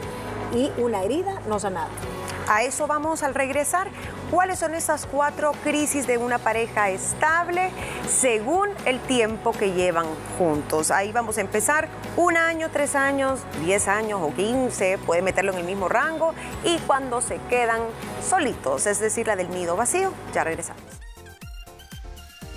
y 0.55 0.71
una 0.81 1.03
herida 1.03 1.41
no 1.49 1.59
sanada. 1.59 1.89
A 2.47 2.63
eso 2.63 2.87
vamos 2.87 3.23
al 3.23 3.35
regresar. 3.35 3.89
¿Cuáles 4.31 4.59
son 4.59 4.75
esas 4.75 5.07
cuatro 5.07 5.53
crisis 5.63 6.07
de 6.07 6.19
una 6.19 6.39
pareja 6.39 6.91
estable 6.91 7.71
según 8.09 8.69
el 8.85 9.01
tiempo 9.01 9.53
que 9.53 9.73
llevan 9.73 10.07
juntos? 10.39 10.91
Ahí 10.91 11.11
vamos 11.11 11.39
a 11.39 11.41
empezar. 11.41 11.89
Un 12.17 12.37
año, 12.37 12.69
tres 12.71 12.95
años, 12.97 13.41
diez 13.65 13.89
años 13.89 14.21
o 14.23 14.35
quince, 14.35 14.99
puede 14.99 15.23
meterlo 15.23 15.53
en 15.53 15.59
el 15.61 15.65
mismo 15.65 15.89
rango. 15.89 16.35
Y 16.65 16.79
cuando 16.81 17.23
se 17.23 17.39
quedan 17.49 17.81
solitos, 18.23 18.87
es 18.87 19.01
decir, 19.01 19.27
la 19.27 19.37
del 19.37 19.49
nido 19.51 19.77
vacío, 19.77 20.13
ya 20.35 20.45
regresamos. 20.45 20.83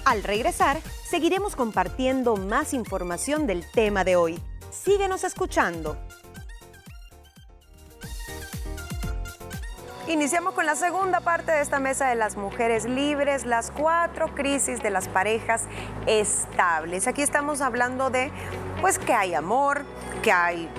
Al 0.04 0.24
regresar, 0.24 0.80
seguiremos 1.10 1.56
compartiendo 1.56 2.36
más 2.36 2.74
información 2.74 3.48
del 3.48 3.70
tema 3.72 4.04
de 4.04 4.16
hoy. 4.18 4.42
Síguenos 4.70 5.24
escuchando. 5.24 5.98
Iniciamos 10.08 10.54
con 10.54 10.66
la 10.66 10.78
segunda 10.78 11.20
parte 11.20 11.52
de 11.52 11.60
esta 11.60 11.80
mesa 11.80 12.08
de 12.08 12.16
las 12.16 12.38
mujeres 12.38 12.86
libres, 12.86 13.46
las 13.46 13.72
cuatro 13.72 14.34
crisis 14.34 14.82
de 14.82 14.90
las 14.90 15.10
parejas 15.10 15.64
estables. 16.06 17.08
Aquí 17.08 17.22
estamos 17.22 17.60
hablando 17.60 18.10
de, 18.10 18.32
pues, 18.80 19.00
que 19.00 19.14
hay 19.14 19.34
amor, 19.34 19.84
que 20.24 20.32
hay 20.32 20.70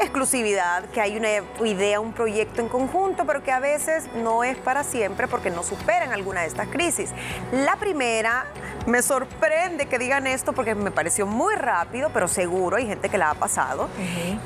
exclusividad, 0.00 0.84
que 0.90 1.00
hay 1.00 1.16
una 1.16 1.28
idea, 1.66 1.98
un 1.98 2.12
proyecto 2.12 2.60
en 2.60 2.68
conjunto, 2.68 3.26
pero 3.26 3.42
que 3.42 3.50
a 3.50 3.58
veces 3.58 4.06
no 4.14 4.44
es 4.44 4.56
para 4.56 4.84
siempre 4.84 5.26
porque 5.26 5.50
no 5.50 5.64
superan 5.64 6.12
alguna 6.12 6.42
de 6.42 6.46
estas 6.46 6.68
crisis. 6.68 7.10
La 7.50 7.74
primera, 7.74 8.46
me 8.86 9.02
sorprende 9.02 9.86
que 9.86 9.98
digan 9.98 10.28
esto 10.28 10.52
porque 10.52 10.76
me 10.76 10.92
pareció 10.92 11.26
muy 11.26 11.56
rápido, 11.56 12.10
pero 12.14 12.28
seguro 12.28 12.76
hay 12.76 12.86
gente 12.86 13.08
que 13.08 13.18
la 13.18 13.30
ha 13.30 13.34
pasado, 13.34 13.88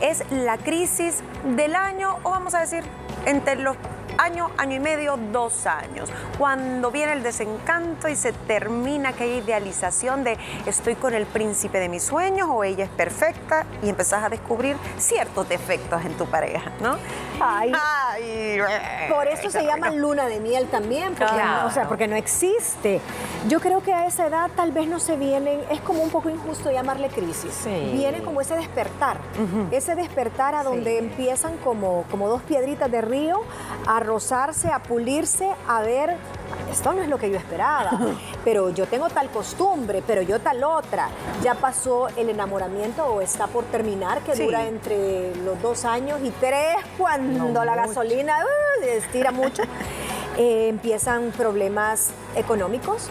es 0.00 0.24
la 0.30 0.56
crisis 0.56 1.18
del 1.44 1.74
año, 1.74 2.16
o 2.22 2.30
vamos 2.30 2.54
a 2.54 2.60
decir, 2.60 2.84
entre 3.26 3.56
los 3.56 3.76
año, 4.20 4.50
año 4.58 4.76
y 4.76 4.80
medio, 4.80 5.18
dos 5.32 5.66
años. 5.66 6.10
Cuando 6.38 6.90
viene 6.90 7.12
el 7.12 7.22
desencanto 7.22 8.08
y 8.08 8.16
se 8.16 8.32
termina 8.32 9.10
aquella 9.10 9.36
idealización 9.36 10.24
de 10.24 10.38
estoy 10.66 10.94
con 10.94 11.14
el 11.14 11.26
príncipe 11.26 11.78
de 11.80 11.88
mis 11.88 12.02
sueños 12.02 12.48
o 12.50 12.62
ella 12.64 12.84
es 12.84 12.90
perfecta 12.90 13.64
y 13.82 13.88
empezás 13.88 14.24
a 14.24 14.28
descubrir 14.28 14.76
ciertos 14.98 15.48
defectos 15.48 16.04
en 16.04 16.16
tu 16.16 16.26
pareja, 16.26 16.70
¿no? 16.80 16.96
Ay. 17.40 17.72
Por 19.08 19.26
eso 19.26 19.50
se 19.50 19.64
llama 19.64 19.90
luna 19.90 20.26
de 20.26 20.40
miel 20.40 20.68
también, 20.68 21.14
porque, 21.14 21.42
no, 21.42 21.66
o 21.66 21.70
sea, 21.70 21.88
porque 21.88 22.06
no 22.06 22.16
existe. 22.16 23.00
Yo 23.48 23.60
creo 23.60 23.82
que 23.82 23.94
a 23.94 24.06
esa 24.06 24.26
edad 24.26 24.50
tal 24.54 24.72
vez 24.72 24.86
no 24.86 25.00
se 25.00 25.16
vienen, 25.16 25.60
es 25.70 25.80
como 25.80 26.02
un 26.02 26.10
poco 26.10 26.28
injusto 26.28 26.70
llamarle 26.70 27.08
crisis. 27.08 27.64
Viene 27.64 28.22
como 28.22 28.40
ese 28.40 28.56
despertar, 28.56 29.18
ese 29.70 29.94
despertar 29.94 30.54
a 30.54 30.62
donde 30.62 30.98
empiezan 30.98 31.56
como, 31.58 32.04
como 32.10 32.28
dos 32.28 32.42
piedritas 32.42 32.90
de 32.90 33.00
río 33.00 33.42
a 33.86 34.00
rozarse, 34.10 34.68
a 34.72 34.80
pulirse, 34.80 35.48
a 35.68 35.82
ver, 35.82 36.16
esto 36.72 36.92
no 36.92 37.00
es 37.00 37.08
lo 37.08 37.16
que 37.16 37.30
yo 37.30 37.36
esperaba, 37.36 37.92
pero 38.44 38.70
yo 38.70 38.86
tengo 38.86 39.08
tal 39.08 39.30
costumbre, 39.30 40.02
pero 40.04 40.20
yo 40.22 40.40
tal 40.40 40.64
otra. 40.64 41.08
Ya 41.42 41.54
pasó 41.54 42.08
el 42.16 42.28
enamoramiento 42.28 43.04
o 43.06 43.20
está 43.20 43.46
por 43.46 43.64
terminar, 43.66 44.20
que 44.22 44.34
dura 44.34 44.66
entre 44.66 45.34
los 45.36 45.62
dos 45.62 45.84
años 45.84 46.18
y 46.24 46.30
tres, 46.30 46.76
cuando 46.98 47.64
la 47.64 47.76
gasolina 47.76 48.34
uh, 48.44 48.84
estira 48.84 49.30
mucho. 49.30 49.62
Eh, 50.40 50.68
empiezan 50.68 51.32
problemas 51.32 52.12
económicos, 52.34 53.10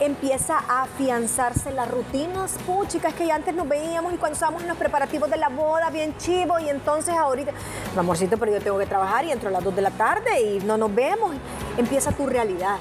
empieza 0.00 0.56
a 0.66 0.84
afianzarse 0.84 1.72
las 1.72 1.90
rutinas, 1.90 2.56
chicas 2.88 3.12
que 3.12 3.26
ya 3.26 3.34
antes 3.34 3.54
nos 3.54 3.68
veíamos 3.68 4.14
y 4.14 4.16
cuando 4.16 4.32
estábamos 4.32 4.62
en 4.62 4.68
los 4.68 4.78
preparativos 4.78 5.28
de 5.28 5.36
la 5.36 5.50
boda, 5.50 5.90
bien 5.90 6.16
chivo, 6.16 6.58
y 6.58 6.70
entonces 6.70 7.14
ahorita, 7.14 7.52
amorcito, 7.94 8.38
pero 8.38 8.50
yo 8.50 8.62
tengo 8.62 8.78
que 8.78 8.86
trabajar 8.86 9.26
y 9.26 9.30
entro 9.30 9.50
a 9.50 9.52
las 9.52 9.62
2 9.62 9.76
de 9.76 9.82
la 9.82 9.90
tarde 9.90 10.40
y 10.40 10.60
no 10.60 10.78
nos 10.78 10.94
vemos, 10.94 11.36
empieza 11.76 12.12
tu 12.12 12.26
realidad. 12.26 12.78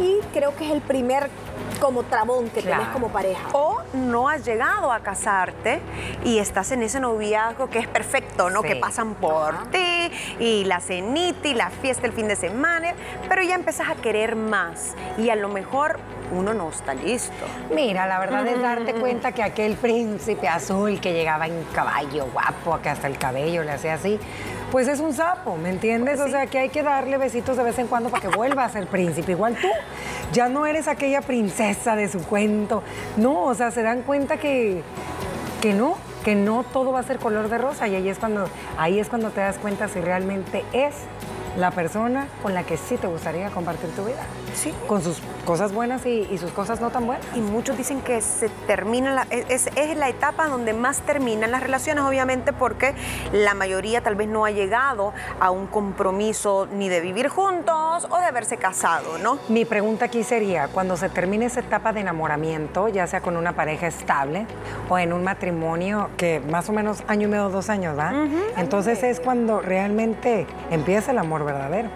Y 0.00 0.20
creo 0.32 0.54
que 0.54 0.66
es 0.66 0.70
el 0.70 0.80
primer 0.80 1.30
como 1.80 2.02
trabón 2.04 2.50
que 2.50 2.62
tienes 2.62 2.88
como 2.88 3.08
pareja. 3.08 3.48
O 3.52 3.82
no 3.94 4.28
has 4.28 4.44
llegado 4.44 4.92
a 4.92 5.00
casarte 5.00 5.80
y 6.24 6.38
estás 6.38 6.72
en 6.72 6.82
ese 6.82 7.00
noviazgo 7.00 7.70
que 7.70 7.78
es 7.78 7.88
perfecto, 7.88 8.50
¿no? 8.50 8.62
Que 8.62 8.76
pasan 8.76 9.14
por 9.14 9.70
ti 9.70 10.10
y 10.38 10.64
la 10.64 10.80
cenita 10.80 11.48
y 11.48 11.54
la 11.54 11.70
fiesta 11.70 12.06
el 12.06 12.12
fin 12.12 12.28
de 12.28 12.36
semana, 12.36 12.94
pero 13.28 13.42
ya 13.42 13.54
empezás 13.54 13.88
a 13.88 13.94
querer 13.94 14.36
más 14.36 14.94
y 15.16 15.30
a 15.30 15.36
lo 15.36 15.48
mejor 15.48 15.98
uno 16.30 16.52
no 16.54 16.68
está 16.68 16.94
listo. 16.94 17.46
Mira, 17.74 18.06
la 18.06 18.18
verdad 18.18 18.46
es 18.46 18.60
darte 18.60 18.94
cuenta 19.00 19.32
que 19.32 19.42
aquel 19.42 19.76
príncipe 19.76 20.48
azul 20.48 21.00
que 21.00 21.12
llegaba 21.12 21.46
en 21.46 21.64
caballo 21.74 22.26
guapo, 22.32 22.78
que 22.82 22.90
hasta 22.90 23.06
el 23.06 23.18
cabello 23.18 23.62
le 23.64 23.72
hacía 23.72 23.94
así, 23.94 24.18
pues 24.70 24.88
es 24.88 25.00
un 25.00 25.14
sapo, 25.14 25.56
¿me 25.56 25.70
entiendes? 25.70 26.16
Pues 26.16 26.28
o 26.28 26.30
sea, 26.30 26.46
que 26.46 26.58
hay 26.58 26.68
que 26.68 26.82
darle 26.82 27.16
besitos 27.16 27.56
de 27.56 27.62
vez 27.62 27.78
en 27.78 27.86
cuando 27.86 28.10
para 28.10 28.28
que 28.28 28.36
vuelva 28.36 28.64
a 28.64 28.68
ser 28.68 28.86
príncipe. 28.86 29.32
Igual 29.32 29.56
tú, 29.56 29.68
ya 30.32 30.48
no 30.48 30.66
eres 30.66 30.88
aquella 30.88 31.22
princesa 31.22 31.96
de 31.96 32.08
su 32.08 32.22
cuento. 32.22 32.82
No, 33.16 33.44
o 33.44 33.54
sea, 33.54 33.70
se 33.70 33.82
dan 33.82 34.02
cuenta 34.02 34.36
que, 34.36 34.82
que 35.60 35.72
no, 35.72 35.96
que 36.24 36.34
no 36.34 36.64
todo 36.64 36.92
va 36.92 37.00
a 37.00 37.02
ser 37.02 37.18
color 37.18 37.48
de 37.48 37.58
rosa 37.58 37.88
y 37.88 37.94
ahí 37.94 38.08
es 38.08 38.18
cuando, 38.18 38.48
ahí 38.76 38.98
es 38.98 39.08
cuando 39.08 39.30
te 39.30 39.40
das 39.40 39.58
cuenta 39.58 39.88
si 39.88 40.00
realmente 40.00 40.64
es 40.72 40.94
la 41.58 41.70
persona 41.72 42.28
con 42.42 42.54
la 42.54 42.62
que 42.62 42.76
sí 42.76 42.96
te 42.96 43.06
gustaría 43.08 43.50
compartir 43.50 43.90
tu 43.90 44.04
vida. 44.04 44.22
Sí. 44.54 44.72
Con 44.86 45.02
sus 45.02 45.20
cosas 45.44 45.72
buenas 45.72 46.06
y, 46.06 46.26
y 46.30 46.38
sus 46.38 46.50
cosas 46.52 46.80
no 46.80 46.90
tan 46.90 47.06
buenas. 47.06 47.24
Y 47.34 47.40
muchos 47.40 47.76
dicen 47.76 48.00
que 48.00 48.20
se 48.20 48.48
termina, 48.66 49.12
la- 49.12 49.26
es, 49.30 49.68
es 49.74 49.96
la 49.96 50.08
etapa 50.08 50.46
donde 50.48 50.72
más 50.72 51.00
terminan 51.00 51.50
las 51.50 51.62
relaciones, 51.62 52.04
obviamente 52.04 52.52
porque 52.52 52.94
la 53.32 53.54
mayoría 53.54 54.00
tal 54.02 54.14
vez 54.14 54.28
no 54.28 54.44
ha 54.44 54.50
llegado 54.50 55.12
a 55.40 55.50
un 55.50 55.66
compromiso 55.66 56.66
ni 56.72 56.88
de 56.88 57.00
vivir 57.00 57.28
juntos 57.28 58.06
o 58.10 58.18
de 58.18 58.24
haberse 58.24 58.56
casado, 58.56 59.18
¿no? 59.18 59.38
Mi 59.48 59.64
pregunta 59.64 60.04
aquí 60.06 60.22
sería, 60.24 60.68
cuando 60.68 60.96
se 60.96 61.08
termine 61.08 61.46
esa 61.46 61.60
etapa 61.60 61.92
de 61.92 62.00
enamoramiento, 62.00 62.88
ya 62.88 63.06
sea 63.06 63.20
con 63.20 63.36
una 63.36 63.52
pareja 63.54 63.86
estable 63.88 64.46
o 64.88 64.98
en 64.98 65.12
un 65.12 65.24
matrimonio 65.24 66.10
que 66.16 66.40
más 66.40 66.68
o 66.68 66.72
menos 66.72 67.02
año 67.08 67.26
y 67.26 67.30
medio, 67.30 67.48
dos 67.48 67.68
años, 67.68 67.98
¿va? 67.98 68.12
Entonces 68.56 69.02
es 69.02 69.20
cuando 69.20 69.60
realmente 69.60 70.46
empieza 70.70 71.10
el 71.10 71.18
amor 71.18 71.44
verdadero. 71.52 71.90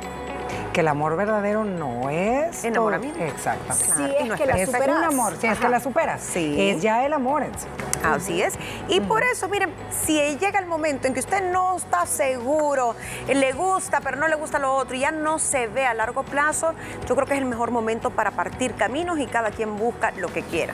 Que 0.72 0.80
el 0.80 0.88
amor 0.88 1.16
verdadero 1.16 1.64
no 1.64 2.08
es... 2.08 2.56
todo- 2.62 2.68
Enamoramiento. 2.68 3.20
Exactamente. 3.22 3.92
Si 3.94 4.02
y 4.02 4.16
es 4.22 4.26
no 4.26 4.36
que 4.36 4.42
es 4.44 4.48
la 4.48 4.54
Es 4.58 4.70
superas. 4.70 4.96
un 4.96 5.04
amor, 5.04 5.36
si 5.38 5.46
es 5.46 5.58
que 5.58 5.68
la 5.68 5.80
superas. 5.80 6.22
Sí. 6.22 6.70
Es 6.70 6.80
ya 6.82 7.04
el 7.04 7.12
amor 7.12 7.42
en 7.42 7.52
sí. 7.58 7.66
Así 8.02 8.42
es. 8.42 8.54
Y 8.88 9.00
por 9.02 9.22
eso, 9.22 9.48
miren, 9.48 9.70
si 9.90 10.14
llega 10.38 10.58
el 10.58 10.66
momento 10.66 11.06
en 11.08 11.14
que 11.14 11.20
usted 11.20 11.52
no 11.52 11.76
está 11.76 12.06
seguro, 12.06 12.96
eh, 13.28 13.34
le 13.34 13.52
gusta, 13.52 14.00
pero 14.00 14.16
no 14.16 14.26
le 14.28 14.34
gusta 14.34 14.58
lo 14.58 14.74
otro 14.74 14.96
y 14.96 15.00
ya 15.00 15.10
no 15.10 15.38
se 15.38 15.66
ve 15.66 15.84
a 15.86 15.92
largo 15.92 16.22
plazo, 16.22 16.72
yo 17.06 17.14
creo 17.14 17.26
que 17.26 17.34
es 17.34 17.40
el 17.40 17.44
mejor 17.46 17.70
momento 17.70 18.08
para 18.10 18.30
partir 18.30 18.74
caminos 18.74 19.18
y 19.18 19.26
cada 19.26 19.50
quien 19.50 19.76
busca 19.76 20.10
lo 20.12 20.28
que 20.28 20.40
quiera. 20.42 20.72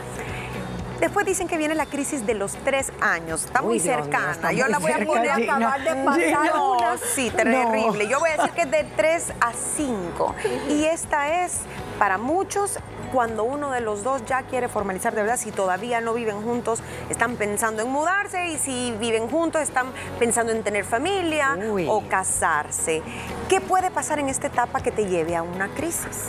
Después 1.00 1.24
dicen 1.26 1.46
que 1.46 1.56
viene 1.56 1.74
la 1.74 1.86
crisis 1.86 2.26
de 2.26 2.34
los 2.34 2.52
tres 2.64 2.92
años. 3.00 3.44
Está 3.44 3.62
muy 3.62 3.76
Uy, 3.76 3.78
Dios 3.78 3.96
mío, 3.96 4.04
cercana. 4.04 4.32
está 4.32 4.52
Yo 4.52 4.64
muy 4.64 4.72
la 4.72 4.78
voy 4.78 4.92
a 4.92 5.06
poner 5.06 5.34
Gina. 5.36 5.54
acabar 5.54 5.80
de 5.84 6.04
pasar 6.04 6.46
no, 6.56 6.78
sí, 7.14 7.30
terrible. 7.30 8.04
No. 8.04 8.10
Yo 8.10 8.18
voy 8.18 8.30
a 8.30 8.36
decir 8.36 8.50
que 8.52 8.62
es 8.62 8.70
de 8.70 8.84
3 8.96 9.32
a 9.40 9.52
5. 9.52 10.34
Y 10.70 10.84
esta 10.84 11.44
es 11.44 11.60
para 11.98 12.18
muchos 12.18 12.78
cuando 13.12 13.44
uno 13.44 13.70
de 13.70 13.80
los 13.80 14.02
dos 14.02 14.24
ya 14.26 14.42
quiere 14.42 14.68
formalizar 14.68 15.14
de 15.14 15.22
verdad, 15.22 15.38
si 15.38 15.50
todavía 15.50 16.00
no 16.00 16.14
viven 16.14 16.42
juntos, 16.42 16.80
están 17.08 17.36
pensando 17.36 17.82
en 17.82 17.88
mudarse 17.88 18.48
y 18.48 18.58
si 18.58 18.92
viven 19.00 19.28
juntos 19.28 19.62
están 19.62 19.86
pensando 20.18 20.52
en 20.52 20.62
tener 20.62 20.84
familia 20.84 21.56
Uy. 21.70 21.86
o 21.88 22.06
casarse. 22.08 23.02
¿Qué 23.48 23.60
puede 23.60 23.90
pasar 23.90 24.18
en 24.18 24.28
esta 24.28 24.48
etapa 24.48 24.80
que 24.80 24.90
te 24.90 25.06
lleve 25.06 25.36
a 25.36 25.42
una 25.42 25.68
crisis? 25.68 26.26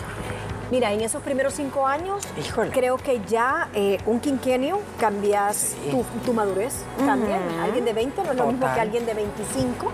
Mira, 0.72 0.94
en 0.94 1.02
esos 1.02 1.24
primeros 1.24 1.54
cinco 1.56 1.88
años, 1.88 2.24
Híjole. 2.38 2.70
creo 2.72 2.98
que 2.98 3.22
ya 3.28 3.70
eh, 3.74 3.98
un 4.06 4.20
quinquenio 4.20 4.80
cambias 5.00 5.76
tu, 5.90 6.04
tu 6.24 6.34
madurez, 6.34 6.84
cambia. 7.06 7.40
Alguien 7.64 7.86
de 7.86 7.94
20 7.94 8.24
no 8.24 8.32
es 8.32 8.38
lo 8.38 8.46
mismo 8.48 8.74
que 8.74 8.80
alguien 8.80 9.06
de 9.06 9.14
25. 9.16 9.92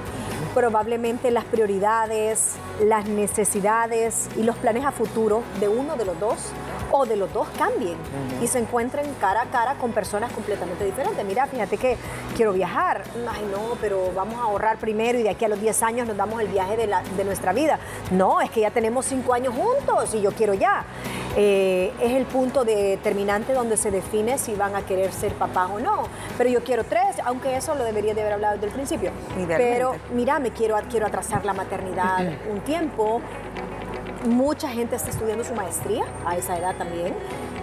Probablemente 0.55 1.31
las 1.31 1.43
prioridades, 1.43 2.53
las 2.81 3.05
necesidades 3.07 4.29
y 4.37 4.43
los 4.43 4.55
planes 4.55 4.85
a 4.85 4.91
futuro 4.93 5.43
de 5.59 5.67
uno 5.67 5.97
de 5.97 6.05
los 6.05 6.17
dos 6.17 6.37
o 6.91 7.05
de 7.05 7.17
los 7.17 7.33
dos 7.33 7.45
cambien 7.57 7.97
y 8.41 8.47
se 8.47 8.59
encuentren 8.59 9.05
cara 9.19 9.41
a 9.41 9.45
cara 9.47 9.75
con 9.75 9.91
personas 9.91 10.31
completamente 10.31 10.85
diferentes. 10.85 11.25
Mira, 11.25 11.45
fíjate 11.45 11.77
que 11.77 11.97
quiero 12.37 12.53
viajar. 12.53 13.03
Ay, 13.29 13.45
no, 13.51 13.75
pero 13.81 14.13
vamos 14.15 14.35
a 14.39 14.43
ahorrar 14.43 14.77
primero 14.77 15.19
y 15.19 15.23
de 15.23 15.29
aquí 15.29 15.43
a 15.43 15.49
los 15.49 15.59
10 15.59 15.83
años 15.83 16.07
nos 16.07 16.15
damos 16.15 16.39
el 16.39 16.47
viaje 16.47 16.77
de, 16.77 16.87
la- 16.87 17.03
de 17.03 17.25
nuestra 17.25 17.51
vida. 17.51 17.77
No, 18.11 18.39
es 18.39 18.49
que 18.49 18.61
ya 18.61 18.71
tenemos 18.71 19.05
5 19.07 19.33
años 19.33 19.53
juntos 19.53 20.13
y 20.15 20.21
yo 20.21 20.31
quiero 20.31 20.53
ya. 20.53 20.85
Eh, 21.37 21.91
es 22.01 22.11
el 22.13 22.25
punto 22.25 22.63
determinante 22.63 23.53
donde 23.53 23.75
se 23.77 23.91
define 23.91 24.37
si 24.37 24.55
van 24.55 24.75
a 24.75 24.81
querer 24.83 25.11
ser 25.11 25.33
papás 25.33 25.69
o 25.73 25.79
no. 25.79 26.03
Pero 26.37 26.49
yo 26.49 26.63
quiero 26.63 26.83
tres, 26.85 27.17
aunque 27.25 27.57
eso 27.57 27.75
lo 27.75 27.83
debería 27.83 28.13
de 28.13 28.21
haber 28.21 28.33
hablado 28.33 28.53
desde 28.53 28.67
el 28.67 28.73
principio. 28.73 29.11
Pero 29.57 29.95
mira, 30.13 30.39
me 30.39 30.51
quiero, 30.51 30.77
quiero 30.89 31.07
atrasar 31.07 31.43
la 31.45 31.53
maternidad 31.53 32.19
un 32.51 32.61
tiempo. 32.61 33.21
Mucha 34.25 34.69
gente 34.69 34.95
está 34.95 35.11
estudiando 35.11 35.43
su 35.43 35.53
maestría 35.53 36.03
a 36.25 36.35
esa 36.35 36.57
edad 36.57 36.73
también 36.75 37.13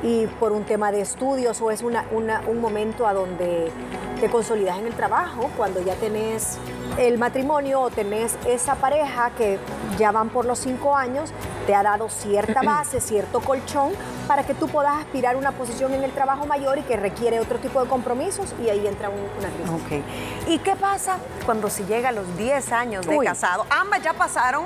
y 0.05 0.27
por 0.39 0.53
un 0.53 0.63
tema 0.65 0.93
de 0.93 1.01
estudios 1.01 1.61
o 1.61 1.73
es 1.73 1.83
una, 1.83 2.05
una- 2.13 2.41
un 2.47 2.61
momento 2.61 3.05
a 3.07 3.13
donde 3.15 3.73
te 4.21 4.29
consolidas 4.31 4.79
en 4.79 4.87
el 4.87 4.93
trabajo 4.93 5.51
cuando 5.57 5.81
ya 5.83 5.95
tenés 5.97 6.59
el 6.99 7.19
matrimonio 7.19 7.81
o 7.81 7.91
tenés 7.91 8.37
esa 8.47 8.77
pareja 8.77 9.31
que 9.37 9.59
ya 9.99 10.13
van 10.13 10.29
por 10.29 10.45
los 10.45 10.61
cinco 10.61 10.95
años, 10.95 11.33
te 11.67 11.75
ha 11.75 11.83
dado 11.83 12.09
cierta 12.09 12.63
base, 12.65 13.01
cierto 13.01 13.41
colchón 13.41 13.93
para 14.27 14.45
que 14.45 14.55
tú 14.55 14.69
puedas 14.69 14.99
aspirar 14.99 15.35
a 15.35 15.39
una 15.39 15.53
posición 15.53 15.93
en 15.95 16.05
el 16.05 16.13
trabajo 16.13 16.47
mayor 16.47 16.79
y 16.79 16.83
que 16.83 16.97
requiere 16.97 17.41
otro 17.41 17.59
tipo 17.59 17.83
de 17.83 17.89
compromisos 17.89 18.55
y 18.65 18.69
ahí 18.71 18.87
entra 18.87 19.09
un- 19.11 19.29
una 19.39 19.49
crisis. 19.51 20.03
¿Y 20.49 20.59
qué 20.59 20.77
pasa 20.77 21.17
cuando 21.45 21.71
se 21.71 21.85
llega 21.87 22.09
a 22.11 22.13
los 22.13 22.37
10 22.37 22.73
años 22.73 23.07
de 23.07 23.17
Uy. 23.17 23.27
casado? 23.27 23.67
Ambas 23.71 24.03
ya 24.03 24.13
pasaron, 24.15 24.65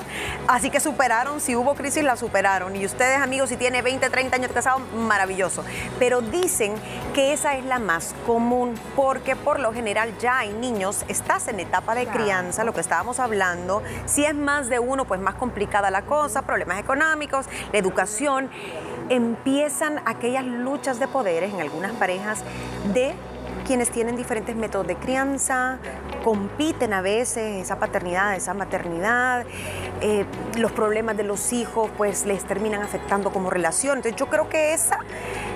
así 0.48 0.70
que 0.70 0.80
superaron. 0.80 1.40
Si 1.40 1.54
hubo 1.56 1.74
crisis, 1.74 2.04
la 2.04 2.16
superaron. 2.16 2.76
Y 2.76 2.84
ustedes, 2.86 3.20
amigos, 3.20 3.48
si 3.48 3.56
tiene 3.56 3.82
20, 3.82 4.08
30 4.10 4.36
años 4.36 4.48
de 4.48 4.54
casado, 4.54 4.78
maravilloso. 4.94 5.64
Pero 5.98 6.20
dicen 6.20 6.74
que 7.14 7.32
esa 7.32 7.54
es 7.56 7.64
la 7.64 7.78
más 7.78 8.14
común, 8.26 8.74
porque 8.94 9.36
por 9.36 9.60
lo 9.60 9.72
general 9.72 10.16
ya 10.18 10.38
hay 10.38 10.52
niños, 10.52 11.04
estás 11.08 11.48
en 11.48 11.60
etapa 11.60 11.94
de 11.94 12.06
crianza, 12.06 12.64
lo 12.64 12.72
que 12.72 12.80
estábamos 12.80 13.20
hablando. 13.20 13.82
Si 14.06 14.24
es 14.24 14.34
más 14.34 14.68
de 14.68 14.78
uno, 14.78 15.04
pues 15.04 15.20
más 15.20 15.34
complicada 15.34 15.90
la 15.90 16.02
cosa, 16.02 16.42
problemas 16.42 16.78
económicos, 16.86 17.46
la 17.72 17.78
educación. 17.78 18.48
Empiezan 19.08 20.00
aquellas 20.06 20.44
luchas 20.44 20.98
de 21.00 21.08
poderes 21.08 21.52
en 21.52 21.60
algunas 21.60 21.92
parejas 21.92 22.44
de 22.94 23.14
quienes 23.66 23.90
tienen 23.90 24.16
diferentes 24.16 24.54
métodos 24.54 24.86
de 24.86 24.94
crianza, 24.94 25.78
compiten 26.22 26.92
a 26.92 27.02
veces 27.02 27.64
esa 27.64 27.80
paternidad, 27.80 28.36
esa 28.36 28.54
maternidad, 28.54 29.44
eh, 30.00 30.24
los 30.56 30.70
problemas 30.70 31.16
de 31.16 31.24
los 31.24 31.52
hijos 31.52 31.90
pues 31.96 32.26
les 32.26 32.44
terminan 32.44 32.82
afectando 32.82 33.32
como 33.32 33.50
relación. 33.50 33.98
Entonces 33.98 34.18
yo 34.18 34.26
creo 34.28 34.48
que 34.48 34.72
esa 34.72 35.00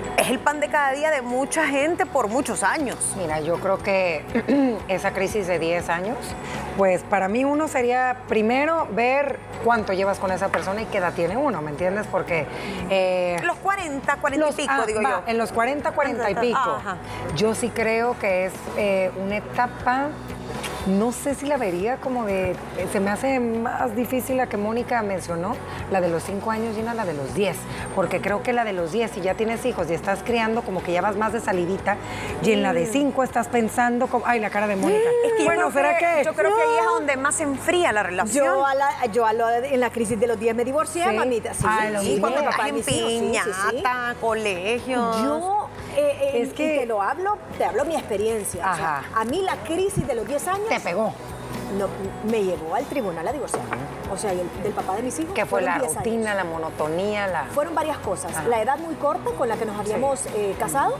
el 0.31 0.39
pan 0.39 0.61
de 0.61 0.69
cada 0.69 0.93
día 0.93 1.11
de 1.11 1.21
mucha 1.21 1.67
gente 1.67 2.05
por 2.05 2.29
muchos 2.29 2.63
años. 2.63 2.97
Mira, 3.17 3.41
yo 3.41 3.59
creo 3.59 3.77
que 3.79 4.23
esa 4.87 5.11
crisis 5.11 5.45
de 5.45 5.59
10 5.59 5.89
años, 5.89 6.17
pues 6.77 7.03
para 7.03 7.27
mí 7.27 7.43
uno 7.43 7.67
sería 7.67 8.15
primero 8.29 8.87
ver 8.91 9.39
cuánto 9.65 9.91
llevas 9.91 10.19
con 10.19 10.31
esa 10.31 10.47
persona 10.47 10.83
y 10.83 10.85
qué 10.85 10.99
edad 10.99 11.11
tiene 11.13 11.35
uno, 11.35 11.61
¿me 11.61 11.71
entiendes? 11.71 12.07
Porque... 12.07 12.47
eh, 12.89 13.41
Los 13.43 13.57
40, 13.57 14.15
40 14.15 14.45
los- 14.45 14.55
y 14.57 14.61
pico, 14.61 14.73
ah, 14.73 14.85
digo 14.87 15.01
va, 15.03 15.09
yo. 15.09 15.23
En 15.27 15.37
los 15.37 15.51
40, 15.51 15.91
40 15.91 16.31
y 16.31 16.35
pico. 16.35 16.57
Ajá. 16.59 16.95
Yo 17.35 17.53
sí 17.53 17.69
creo 17.69 18.17
que 18.17 18.45
es 18.45 18.53
eh, 18.77 19.11
una 19.21 19.35
etapa, 19.35 20.07
no 20.87 21.11
sé 21.11 21.35
si 21.35 21.45
la 21.45 21.57
vería 21.57 21.97
como 21.97 22.25
de, 22.25 22.51
eh, 22.51 22.55
se 22.91 22.99
me 22.99 23.11
hace 23.11 23.39
más 23.39 23.95
difícil 23.95 24.37
la 24.37 24.47
que 24.47 24.57
Mónica 24.57 25.01
mencionó, 25.03 25.55
la 25.91 26.01
de 26.01 26.09
los 26.09 26.23
5 26.23 26.49
años, 26.51 26.75
Gina, 26.75 26.93
la 26.93 27.05
de 27.05 27.13
los 27.13 27.33
10, 27.35 27.55
porque 27.95 28.19
creo 28.19 28.41
que 28.41 28.51
la 28.53 28.63
de 28.63 28.73
los 28.73 28.91
10, 28.91 29.11
si 29.11 29.21
ya 29.21 29.35
tienes 29.35 29.63
hijos 29.65 29.89
y 29.89 29.93
estás 29.93 30.23
criando, 30.23 30.61
como 30.63 30.81
que 30.81 30.91
ya 30.91 31.01
vas 31.01 31.15
más 31.15 31.33
de 31.33 31.39
salidita, 31.39 31.97
y 32.41 32.51
en 32.51 32.63
la 32.63 32.73
de 32.73 32.85
5 32.87 33.23
estás 33.23 33.47
pensando, 33.47 34.07
como, 34.07 34.25
ay, 34.25 34.39
la 34.39 34.49
cara 34.49 34.67
de 34.67 34.75
Mónica. 34.75 34.99
Es 35.25 35.33
que 35.33 35.43
bueno, 35.43 35.69
creo 35.69 35.71
¿será 35.71 35.97
que? 35.97 36.23
Yo 36.25 36.33
creo 36.33 36.55
que 36.55 36.61
ahí 36.61 36.77
es 36.79 36.85
donde 36.85 37.17
más 37.17 37.35
se 37.35 37.43
enfría 37.43 37.91
la 37.91 38.03
relación. 38.03 38.45
Yo, 38.45 38.65
a 38.65 38.73
la- 38.73 39.05
yo 39.11 39.25
a 39.25 39.33
lo 39.33 39.47
de- 39.47 39.73
en 39.73 39.79
la 39.79 39.91
crisis 39.91 40.19
de 40.19 40.27
los 40.27 40.39
10 40.39 40.55
me 40.55 40.65
divorcié, 40.65 41.07
Sí. 41.09 41.15
mamita. 41.15 41.53
Sí, 41.53 41.63
Ah, 41.67 41.89
los 41.91 42.01
sí, 42.01 42.07
Sí, 42.07 42.11
10. 42.13 42.19
cuando 42.21 42.37
con 42.39 42.45
el 42.45 42.49
estás 42.49 42.55
papá 42.55 42.63
de 42.63 42.69
en 42.69 42.75
mis 42.75 42.87
hijos, 42.87 43.09
sí, 43.11 43.19
sí, 43.19 43.51
sí. 43.69 43.75
piñata, 43.77 44.15
colegios. 44.19 45.17
Yo, 45.23 45.60
eh, 45.97 46.17
eh, 46.35 46.41
Es 46.41 46.49
y 46.49 46.51
que- 46.53 46.79
te 46.79 46.85
lo 46.85 47.01
hablo, 47.01 47.37
te 47.57 47.65
hablo 47.65 47.85
mi 47.85 47.95
experiencia. 47.95 48.71
O 48.71 48.75
sea, 48.75 48.97
Ajá. 48.99 49.19
a 49.21 49.25
mí 49.25 49.41
la 49.43 49.55
crisis 49.57 50.05
de 50.07 50.15
los 50.15 50.27
10 50.27 50.47
años 50.47 50.67
Te 50.69 50.79
pegó. 50.79 51.13
no, 51.77 51.87
me 52.29 52.43
llevó 52.43 52.75
al 52.75 52.85
tribunal 52.85 53.27
a 53.27 53.31
divorciar. 53.33 53.63
O 54.11 54.17
sea, 54.17 54.33
y 54.33 54.39
el, 54.39 54.63
del 54.63 54.73
papá 54.73 54.95
de 54.95 55.03
mis 55.03 55.17
hijos. 55.19 55.33
Que 55.33 55.45
fue 55.45 55.61
la 55.61 55.75
10 55.79 55.83
años. 55.91 55.95
rutina, 55.97 56.35
la 56.35 56.43
monotonía, 56.43 57.27
la... 57.27 57.45
Fueron 57.45 57.75
varias 57.75 57.97
cosas. 57.99 58.35
Ajá. 58.35 58.47
La 58.47 58.61
edad 58.61 58.77
muy 58.79 58.95
corta 58.95 59.31
con 59.37 59.47
la 59.47 59.55
que 59.57 59.65
nos 59.65 59.77
habíamos 59.79 60.25
eh, 60.35 60.55
casado. 60.59 60.95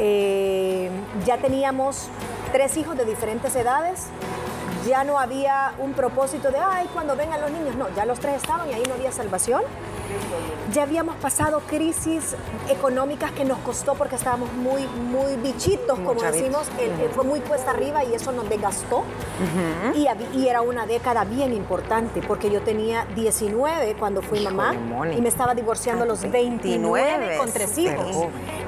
Eh, 0.00 0.90
ya 1.24 1.38
teníamos 1.38 2.08
tres 2.52 2.76
hijos 2.76 2.96
de 2.96 3.04
diferentes 3.04 3.54
edades. 3.56 4.06
Ya 4.86 5.04
no 5.04 5.18
había 5.18 5.72
un 5.78 5.92
propósito 5.92 6.50
de, 6.50 6.58
ay, 6.58 6.88
cuando 6.92 7.16
vengan 7.16 7.40
los 7.40 7.50
niños. 7.50 7.74
No, 7.76 7.86
ya 7.96 8.04
los 8.04 8.18
tres 8.20 8.36
estaban 8.36 8.68
y 8.70 8.74
ahí 8.74 8.82
no 8.88 8.94
había 8.94 9.12
salvación. 9.12 9.62
Ya 10.72 10.82
habíamos 10.82 11.16
pasado 11.16 11.60
crisis 11.60 12.34
económicas 12.68 13.30
que 13.32 13.44
nos 13.44 13.58
costó 13.58 13.94
porque 13.94 14.16
estábamos 14.16 14.52
muy, 14.52 14.86
muy 14.86 15.36
bichitos, 15.36 15.98
como 15.98 16.20
decimos. 16.32 16.68
El- 16.78 17.00
el- 17.00 17.10
fue 17.10 17.24
muy 17.24 17.40
cuesta 17.40 17.70
arriba 17.70 18.04
y 18.04 18.14
eso 18.14 18.32
nos 18.32 18.48
desgastó. 18.48 19.04
y, 19.94 20.06
y 20.38 20.48
era 20.48 20.62
una 20.62 20.86
década 20.86 21.24
bien 21.24 21.52
importante 21.52 22.22
porque 22.26 22.50
yo 22.50 22.60
tenía 22.62 23.04
19 23.14 23.94
cuando 23.98 24.22
fui 24.22 24.40
mamá 24.40 24.74
y 25.16 25.20
me 25.20 25.28
estaba 25.28 25.54
divorciando 25.54 26.04
a 26.04 26.06
los 26.06 26.20
29 26.30 27.36
con 27.38 27.50
tres 27.52 27.78
hijos. 27.78 28.16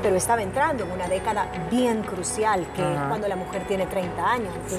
Pero 0.02 0.16
estaba 0.16 0.42
entrando 0.42 0.84
en 0.84 0.90
una 0.92 1.08
década 1.08 1.48
bien 1.70 2.02
crucial, 2.02 2.66
que 2.74 2.82
es 2.82 3.00
cuando 3.08 3.28
la 3.28 3.36
mujer 3.36 3.64
tiene 3.66 3.86
30 3.86 4.30
años. 4.30 4.52
Sí. 4.68 4.76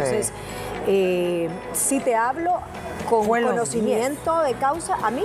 Eh, 0.87 1.49
si 1.73 1.99
te 1.99 2.15
hablo 2.15 2.61
con 3.09 3.25
Fue 3.25 3.41
los 3.41 3.51
conocimiento 3.51 4.41
de 4.41 4.53
causa, 4.53 4.95
a 5.03 5.11
mí 5.11 5.23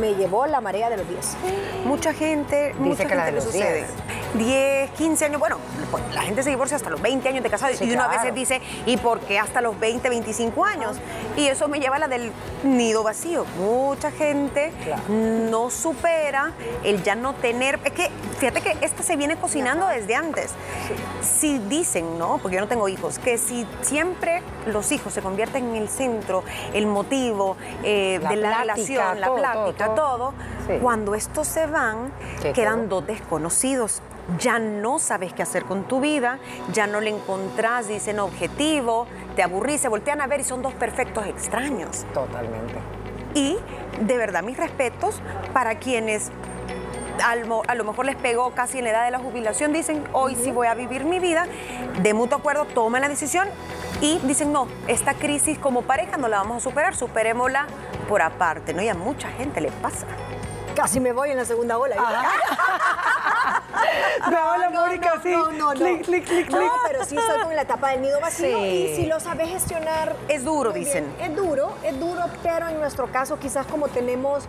me 0.00 0.14
llevó 0.14 0.46
la 0.46 0.60
marea 0.60 0.88
de 0.88 0.96
los 0.98 1.08
10. 1.08 1.36
Mucha 1.84 2.12
gente, 2.12 2.74
mucha 2.78 3.06
que 3.06 3.14
la 3.14 3.24
gente 3.24 3.26
de 3.26 3.30
le 3.32 3.36
los 3.36 3.44
sucede. 3.44 3.78
10. 3.78 3.90
10, 4.34 4.90
15 4.92 5.24
años, 5.24 5.40
bueno, 5.40 5.56
pues, 5.90 6.02
la 6.14 6.22
gente 6.22 6.42
se 6.42 6.50
divorcia 6.50 6.76
hasta 6.76 6.88
los 6.90 7.02
20 7.02 7.28
años 7.28 7.42
de 7.42 7.50
casado 7.50 7.74
Sí, 7.74 7.84
y 7.84 7.92
uno 7.92 8.02
a 8.02 8.08
claro. 8.08 8.20
veces 8.22 8.34
dice, 8.34 8.60
¿y 8.86 8.96
por 8.96 9.20
qué 9.20 9.38
hasta 9.38 9.60
los 9.60 9.78
20, 9.78 10.08
25 10.08 10.64
años? 10.64 10.96
Y 11.36 11.46
eso 11.48 11.68
me 11.68 11.80
lleva 11.80 11.96
a 11.96 11.98
la 11.98 12.08
del 12.08 12.30
nido 12.62 13.02
vacío. 13.02 13.44
Mucha 13.58 14.10
gente 14.10 14.72
Claro. 14.84 15.02
no 15.08 15.70
supera 15.70 16.52
el 16.84 17.02
ya 17.02 17.14
no 17.14 17.34
tener, 17.34 17.78
es 17.84 17.92
que 17.92 18.10
fíjate 18.38 18.60
que 18.60 18.76
esta 18.84 19.02
se 19.02 19.16
viene 19.16 19.36
cocinando 19.36 19.86
desde 19.88 20.14
antes. 20.14 20.52
Si 21.22 21.58
dicen, 21.58 22.18
¿no? 22.18 22.38
Porque 22.38 22.56
yo 22.56 22.60
no 22.60 22.68
tengo 22.68 22.88
hijos, 22.88 23.18
que 23.18 23.36
si 23.38 23.66
siempre 23.82 24.42
los 24.66 24.92
hijos 24.92 25.12
se 25.12 25.22
convierten 25.22 25.70
en 25.70 25.76
el 25.82 25.88
centro, 25.88 26.44
el 26.72 26.86
motivo 26.86 27.56
eh, 27.82 28.18
La 28.22 28.30
de 28.30 28.36
la 28.36 28.48
plática, 28.48 28.60
relación, 28.60 29.20
la 29.20 29.26
todo, 29.26 29.36
plática, 29.36 29.84
todo, 29.86 29.94
todo, 29.94 30.18
todo. 30.18 30.34
Sí. 30.66 30.74
cuando 30.80 31.14
estos 31.14 31.48
se 31.48 31.66
van, 31.66 32.12
Qué 32.42 32.52
quedan 32.52 32.80
feo. 32.80 32.88
dos 32.88 33.06
desconocidos. 33.06 34.02
Ya 34.38 34.58
no 34.58 34.98
sabes 34.98 35.32
qué 35.32 35.42
hacer 35.42 35.64
con 35.64 35.84
tu 35.84 36.00
vida, 36.00 36.38
ya 36.72 36.86
no 36.86 37.00
le 37.00 37.10
encontrás, 37.10 37.88
dicen 37.88 38.20
objetivo, 38.20 39.06
te 39.36 39.42
aburrís, 39.42 39.80
se 39.80 39.88
voltean 39.88 40.20
a 40.20 40.26
ver 40.26 40.40
y 40.40 40.44
son 40.44 40.62
dos 40.62 40.74
perfectos 40.74 41.26
extraños. 41.26 42.04
Totalmente. 42.14 42.74
Y 43.34 43.56
de 44.00 44.16
verdad, 44.16 44.42
mis 44.42 44.56
respetos 44.56 45.20
para 45.52 45.78
quienes 45.78 46.30
a 47.22 47.74
lo 47.74 47.84
mejor 47.84 48.06
les 48.06 48.16
pegó 48.16 48.52
casi 48.52 48.78
en 48.78 48.84
la 48.84 48.90
edad 48.90 49.04
de 49.04 49.10
la 49.10 49.18
jubilación, 49.18 49.72
dicen, 49.72 50.02
hoy 50.12 50.36
sí 50.36 50.50
voy 50.50 50.66
a 50.66 50.74
vivir 50.74 51.04
mi 51.04 51.18
vida, 51.18 51.46
de 52.02 52.14
mutuo 52.14 52.38
acuerdo 52.38 52.64
toman 52.64 53.02
la 53.02 53.08
decisión 53.08 53.46
y 54.00 54.18
dicen, 54.20 54.52
no, 54.52 54.68
esta 54.88 55.14
crisis 55.14 55.58
como 55.58 55.82
pareja 55.82 56.16
no 56.16 56.28
la 56.28 56.38
vamos 56.38 56.58
a 56.58 56.60
superar, 56.60 56.94
superémosla 56.94 57.66
por 58.08 58.22
aparte, 58.22 58.72
¿no? 58.72 58.82
Y 58.82 58.88
a 58.88 58.94
mucha 58.94 59.28
gente 59.28 59.60
le 59.60 59.70
pasa. 59.70 60.06
Casi 60.74 61.00
me 61.00 61.12
voy 61.12 61.30
en 61.30 61.36
la 61.36 61.44
segunda 61.44 61.78
ola. 61.78 61.96
Veo 64.28 64.56
la 64.58 64.70
no, 64.70 64.80
Mónica 64.80 65.12
no, 65.14 65.20
así. 65.20 65.30
no, 65.30 65.50
no, 65.52 65.74
no. 65.74 65.80
clic, 65.80 66.04
clic, 66.04 66.24
clic, 66.26 66.50
No, 66.50 66.70
pero 66.86 67.04
sí 67.04 67.16
estoy 67.16 67.40
con 67.42 67.54
la 67.56 67.62
etapa 67.62 67.90
del 67.90 68.02
nido 68.02 68.20
vacío 68.20 68.58
Sí. 68.58 68.64
y 68.92 68.96
si 68.96 69.06
lo 69.06 69.20
sabes 69.20 69.48
gestionar. 69.48 70.16
Es 70.28 70.44
duro, 70.44 70.72
dicen. 70.72 71.12
bien. 71.18 71.30
Es 71.32 71.36
duro, 71.36 71.72
es 71.82 71.98
duro, 71.98 72.22
pero 72.42 72.68
en 72.68 72.78
nuestro 72.80 73.10
caso 73.10 73.38
quizás 73.38 73.66
como 73.66 73.88
tenemos, 73.88 74.44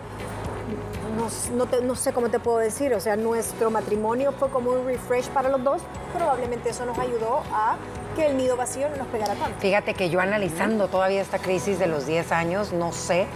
no, 1.18 1.28
no 1.58 1.66
te- 1.66 1.82
no 1.82 1.96
sé 1.96 2.14
cómo 2.14 2.30
te 2.30 2.40
puedo 2.40 2.58
decir, 2.60 2.94
o 2.94 3.00
sea, 3.00 3.16
nuestro 3.16 3.70
matrimonio 3.72 4.32
fue 4.32 4.50
como 4.50 4.72
un 4.72 4.86
refresh 4.86 5.28
para 5.30 5.50
los 5.50 5.64
dos, 5.64 5.82
probablemente 6.16 6.70
eso 6.70 6.86
nos 6.86 6.98
ayudó 6.98 7.42
a 7.54 7.76
que 8.16 8.28
el 8.28 8.38
nido 8.38 8.56
vacío 8.58 8.90
no 8.90 8.98
nos 8.98 9.08
pegara 9.08 9.34
tanto. 9.36 9.60
Fíjate 9.60 9.94
que 9.94 10.10
yo 10.10 10.20
analizando 10.22 10.88
todavía 10.88 11.22
esta 11.22 11.40
crisis 11.40 11.80
de 11.80 11.88
los 11.88 12.06
10 12.06 12.32
años, 12.32 12.72
no 12.74 12.92
sé. 12.94 13.28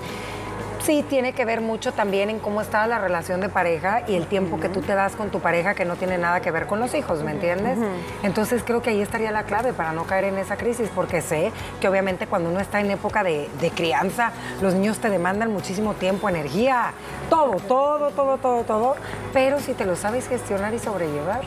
Sí, 0.86 1.04
tiene 1.10 1.34
que 1.34 1.45
ver 1.45 1.62
mucho 1.62 1.93
también 1.93 2.30
en 2.30 2.38
cómo 2.38 2.62
estaba 2.62 2.86
la 2.86 3.00
relación 3.00 3.41
de 3.41 3.50
pareja 3.50 4.04
y 4.08 4.13
el 4.13 4.28
tiempo 4.28 4.60
que 4.60 4.69
tú 4.69 4.82
te 4.82 4.93
das 4.93 5.15
con 5.15 5.32
tu 5.32 5.39
pareja 5.39 5.74
que 5.74 5.84
no 5.84 5.95
tiene 5.95 6.19
nada 6.19 6.41
que 6.41 6.52
ver 6.52 6.67
con 6.67 6.80
los 6.80 6.93
hijos, 6.93 7.24
¿me 7.24 7.32
entiendes? 7.32 7.80
Entonces 8.21 8.62
creo 8.63 8.84
que 8.84 8.91
ahí 8.91 9.02
estaría 9.02 9.32
la 9.32 9.45
clave 9.45 9.74
para 9.74 9.93
no 9.93 10.04
caer 10.04 10.26
en 10.26 10.38
esa 10.38 10.58
crisis, 10.58 10.91
porque 10.93 11.21
sé 11.21 11.52
que 11.82 11.88
obviamente 11.88 12.28
cuando 12.28 12.52
uno 12.52 12.60
está 12.60 12.82
en 12.82 12.91
época 12.91 13.24
de, 13.24 13.50
de 13.60 13.71
crianza, 13.71 14.32
los 14.62 14.76
niños 14.76 15.00
te 15.00 15.10
demandan 15.10 15.52
muchísimo 15.52 15.95
tiempo, 15.95 16.30
energía, 16.30 16.91
todo, 17.32 17.56
todo, 17.67 18.12
todo, 18.12 18.38
todo, 18.38 18.63
todo. 18.63 18.95
Pero 19.34 19.60
si 19.60 19.74
te 19.74 19.86
lo 19.86 19.95
sabes 19.95 20.28
gestionar 20.28 20.71
y 20.76 20.78
sobrellevar, 20.78 21.41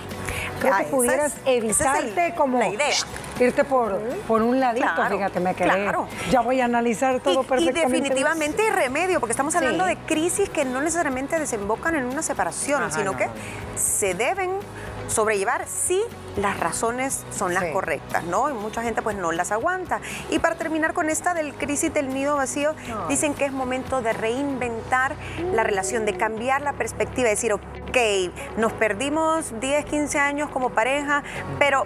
creo 0.58 0.72
Ah, 0.74 0.78
que 0.78 0.82
esa 0.84 0.90
pudieras 0.90 1.32
es- 1.32 1.40
evitarte 1.46 2.26
el- 2.26 2.34
como 2.34 2.58
la 2.58 2.68
idea. 2.68 2.88
irte 3.40 3.64
por, 3.64 3.98
por 4.26 4.42
un 4.42 4.58
ladito, 4.58 4.86
Claro, 4.94 5.16
fíjate, 5.16 5.40
me 5.40 5.54
quedé. 5.54 5.68
claro. 5.68 6.08
Ya 6.30 6.40
voy 6.40 6.60
a 6.60 6.64
analizar 6.64 7.20
todo 7.20 7.42
Y- 7.42 7.44
y, 7.44 7.46
perfectamente. 7.48 7.80
definitivamente 7.98 8.62
hay 8.62 8.70
remedio, 8.70 9.20
porque 9.20 9.32
estamos 9.32 9.54
hablando 9.54 9.84
Sí. 9.84 9.90
de 9.90 9.96
crisis 10.06 10.48
que 10.50 10.64
no 10.64 10.80
necesariamente 10.80 11.38
desembocan 11.38 11.94
en 11.94 12.04
una 12.04 12.22
separación, 12.22 12.82
Ajá, 12.82 12.90
sino 12.90 13.12
no, 13.12 13.18
que 13.18 13.28
se 13.76 14.14
deben 14.14 14.50
sobrellevar 15.08 15.66
si 15.66 16.00
las 16.36 16.60
razones 16.60 17.24
son 17.30 17.52
las 17.54 17.64
Sí. 17.64 17.72
correctas, 17.72 18.24
¿no? 18.24 18.48
Y 18.48 18.52
mucha 18.52 18.82
gente 18.82 19.02
pues 19.02 19.16
no 19.16 19.32
las 19.32 19.50
aguanta. 19.50 20.00
Y 20.30 20.38
para 20.38 20.54
terminar 20.54 20.92
con 20.94 21.10
esta 21.10 21.34
del 21.34 21.54
crisis 21.54 21.92
del 21.92 22.14
nido 22.14 22.36
vacío, 22.36 22.74
dicen 23.08 23.34
que 23.34 23.44
es 23.46 23.52
momento 23.52 24.00
de 24.02 24.12
reinventar 24.12 25.16
la 25.52 25.64
relación, 25.64 26.04
de 26.06 26.16
cambiar 26.16 26.62
la 26.62 26.74
perspectiva, 26.74 27.24
de 27.24 27.30
decir, 27.30 27.52
ok, 27.52 27.60
nos 28.56 28.72
perdimos 28.74 29.58
10, 29.60 29.84
15 29.86 30.18
años 30.20 30.50
como 30.50 30.70
pareja, 30.70 31.22
pero 31.58 31.84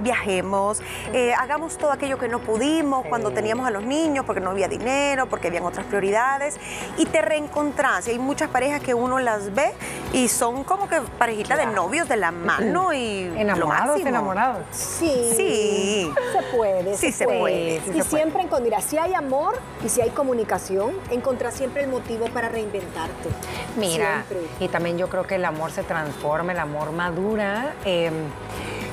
viajemos, 0.00 0.80
eh, 1.12 1.32
hagamos 1.34 1.76
todo 1.78 1.92
aquello 1.92 2.18
que 2.18 2.28
no 2.28 2.40
pudimos 2.40 3.04
cuando 3.06 3.30
teníamos 3.30 3.66
a 3.66 3.70
los 3.70 3.84
niños, 3.84 4.24
porque 4.24 4.40
no 4.40 4.50
había 4.50 4.68
dinero, 4.68 5.26
porque 5.26 5.48
habían 5.48 5.64
otras 5.64 5.86
prioridades, 5.86 6.56
y 6.96 7.06
te 7.06 7.22
reencontrás. 7.22 8.06
Y 8.08 8.12
hay 8.12 8.18
muchas 8.18 8.48
parejas 8.50 8.80
que 8.80 8.94
uno 8.94 9.18
las 9.18 9.54
ve 9.54 9.72
y 10.12 10.28
son 10.28 10.64
como 10.64 10.88
que 10.88 11.00
parejitas 11.18 11.58
de 11.58 11.66
novios 11.66 12.08
de 12.08 12.16
la 12.16 12.30
mano 12.30 12.92
y 12.92 13.30
Enamorados, 13.36 14.00
enamorados. 14.00 14.64
Sí. 14.70 15.32
Sí. 15.36 16.12
Se 16.32 16.56
puede. 16.56 16.96
Sí, 16.96 17.12
se 17.12 17.24
puede, 17.24 17.80
sí 17.80 17.90
y 17.90 18.02
se 18.02 18.04
puede. 18.04 18.04
siempre 18.04 18.42
encontrar, 18.42 18.82
si 18.82 18.98
hay 18.98 19.14
amor 19.14 19.54
y 19.84 19.88
si 19.88 20.00
hay 20.00 20.10
comunicación, 20.10 20.92
encontrar 21.10 21.52
siempre 21.52 21.82
el 21.84 21.88
motivo 21.90 22.26
para 22.26 22.48
reinventarte. 22.48 23.28
Mira, 23.76 24.24
Siempre. 24.28 24.48
y 24.60 24.68
también 24.68 24.98
yo 24.98 25.08
creo 25.08 25.26
que 25.26 25.36
el 25.36 25.44
amor 25.44 25.70
se 25.72 25.82
transforma, 25.82 26.52
el 26.52 26.58
amor 26.58 26.92
madura. 26.92 27.74
eh, 27.84 28.10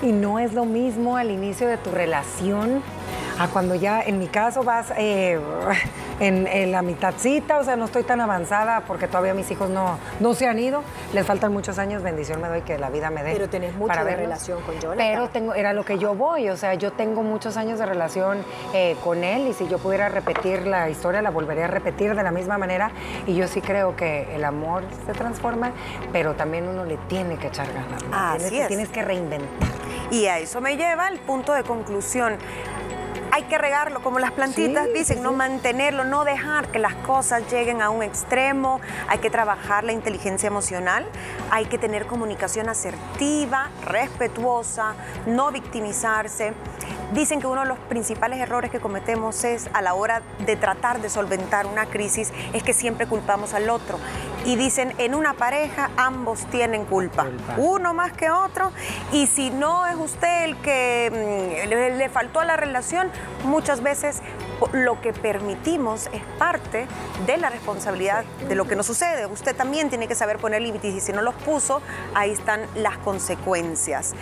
y 0.01 0.11
no 0.11 0.39
es 0.39 0.53
lo 0.53 0.65
mismo 0.65 1.17
al 1.17 1.31
inicio 1.31 1.67
de 1.67 1.77
tu 1.77 1.91
relación 1.91 2.81
a 3.39 3.47
cuando 3.47 3.73
ya, 3.73 4.01
en 4.01 4.19
mi 4.19 4.27
caso, 4.27 4.63
vas 4.63 4.91
eh, 4.97 5.39
en, 6.19 6.45
en 6.45 6.71
la 6.73 6.81
mitadcita, 6.81 7.57
o 7.59 7.63
sea, 7.63 7.77
no 7.77 7.85
estoy 7.85 8.03
tan 8.03 8.19
avanzada 8.19 8.81
porque 8.85 9.07
todavía 9.07 9.33
mis 9.33 9.49
hijos 9.49 9.69
no, 9.69 9.97
no 10.19 10.33
se 10.33 10.45
han 10.45 10.59
ido. 10.59 10.83
Les 11.13 11.25
faltan 11.25 11.53
muchos 11.53 11.79
años, 11.79 12.03
bendición 12.03 12.41
me 12.41 12.49
doy 12.49 12.61
que 12.61 12.77
la 12.77 12.89
vida 12.89 13.09
me 13.09 13.23
dé. 13.23 13.31
Pero 13.31 13.47
tenés 13.47 13.79
verlos. 13.79 14.05
relación 14.05 14.61
con 14.63 14.75
Jonathan. 14.75 14.97
Pero 14.97 15.29
tengo, 15.29 15.53
era 15.55 15.71
lo 15.71 15.85
que 15.85 15.97
yo 15.97 16.15
voy, 16.15 16.49
o 16.49 16.57
sea, 16.57 16.73
yo 16.73 16.91
tengo 16.91 17.23
muchos 17.23 17.55
años 17.55 17.79
de 17.79 17.85
relación 17.85 18.43
eh, 18.73 18.97
con 19.05 19.23
él 19.23 19.47
y 19.47 19.53
si 19.53 19.69
yo 19.69 19.77
pudiera 19.77 20.09
repetir 20.09 20.67
la 20.67 20.89
historia, 20.89 21.21
la 21.21 21.29
volvería 21.29 21.63
a 21.63 21.69
repetir 21.69 22.15
de 22.15 22.23
la 22.23 22.31
misma 22.31 22.57
manera. 22.57 22.91
Y 23.25 23.35
yo 23.35 23.47
sí 23.47 23.61
creo 23.61 23.95
que 23.95 24.35
el 24.35 24.43
amor 24.43 24.83
se 25.05 25.13
transforma, 25.13 25.71
pero 26.11 26.33
también 26.33 26.67
uno 26.67 26.83
le 26.83 26.97
tiene 27.07 27.37
que 27.37 27.47
echar 27.47 27.67
ganas. 27.71 28.03
es. 28.43 28.67
Tienes 28.67 28.89
que 28.89 29.01
reinventar. 29.01 29.78
Y 30.11 30.25
a 30.25 30.39
eso 30.39 30.59
me 30.59 30.75
lleva 30.75 31.07
el 31.07 31.19
punto 31.19 31.53
de 31.53 31.63
conclusión. 31.63 32.37
Hay 33.31 33.43
que 33.43 33.59
regarlo, 33.59 34.01
como 34.01 34.17
las 34.17 34.31
plantitas 34.31 34.87
Sí, 34.87 34.93
dicen, 34.93 35.17
sí, 35.17 35.23
no 35.23 35.31
mantenerlo, 35.31 36.03
no 36.03 36.23
dejar 36.23 36.69
que 36.69 36.79
las 36.79 36.95
cosas 36.95 37.43
lleguen 37.51 37.79
a 37.81 37.91
un 37.91 38.01
extremo. 38.01 38.81
Hay 39.07 39.19
que 39.19 39.29
trabajar 39.29 39.83
la 39.83 39.91
inteligencia 39.91 40.47
emocional, 40.47 41.05
hay 41.51 41.65
que 41.65 41.77
tener 41.77 42.07
comunicación 42.07 42.69
asertiva, 42.69 43.69
respetuosa, 43.85 44.95
no 45.27 45.51
victimizarse. 45.51 46.53
Dicen 47.13 47.39
que 47.39 47.47
uno 47.47 47.61
de 47.61 47.67
los 47.67 47.77
principales 47.77 48.39
errores 48.39 48.71
que 48.71 48.79
cometemos 48.79 49.43
es 49.43 49.69
a 49.73 49.81
la 49.83 49.93
hora 49.93 50.23
de 50.45 50.55
tratar 50.55 50.99
de 50.99 51.09
solventar 51.09 51.67
una 51.67 51.85
crisis 51.85 52.31
es 52.53 52.63
que 52.63 52.73
siempre 52.73 53.05
culpamos 53.05 53.53
al 53.53 53.69
otro. 53.69 53.99
Y 54.49 54.55
dicen, 54.55 54.95
en 54.97 55.13
una 55.13 55.35
pareja 55.35 55.91
ambos 55.95 56.47
tienen 56.47 56.83
culpa, 56.85 57.25
Culpa. 57.25 57.53
uno 57.57 57.93
más 57.93 58.13
que 58.13 58.31
otro. 58.31 58.71
Y 59.11 59.27
si 59.27 59.51
no 59.51 59.85
es 59.85 59.95
usted 59.95 60.45
el 60.45 60.57
que 60.57 61.61
mm, 61.65 61.69
le, 61.69 61.95
le 61.95 62.09
faltó 62.09 62.39
a 62.39 62.45
la 62.45 62.57
relación, 62.57 63.11
muchas 63.43 63.83
veces 63.83 64.23
lo 64.71 64.99
que 65.01 65.13
permitimos 65.13 66.09
es 66.13 66.23
parte 66.39 66.87
de 67.27 67.37
la 67.37 67.51
responsabilidad 67.51 68.25
de 68.47 68.55
lo 68.55 68.65
que 68.65 68.75
nos 68.75 68.87
sucede. 68.87 69.27
Usted 69.27 69.55
también 69.55 69.89
tiene 69.89 70.07
que 70.07 70.15
saber 70.15 70.39
poner 70.39 70.63
límites 70.63 70.95
y 70.95 70.99
si 70.99 71.13
no 71.13 71.21
los 71.21 71.35
puso, 71.35 71.83
ahí 72.15 72.31
están 72.31 72.61
las 72.73 72.97
consecuencias. 72.97 74.15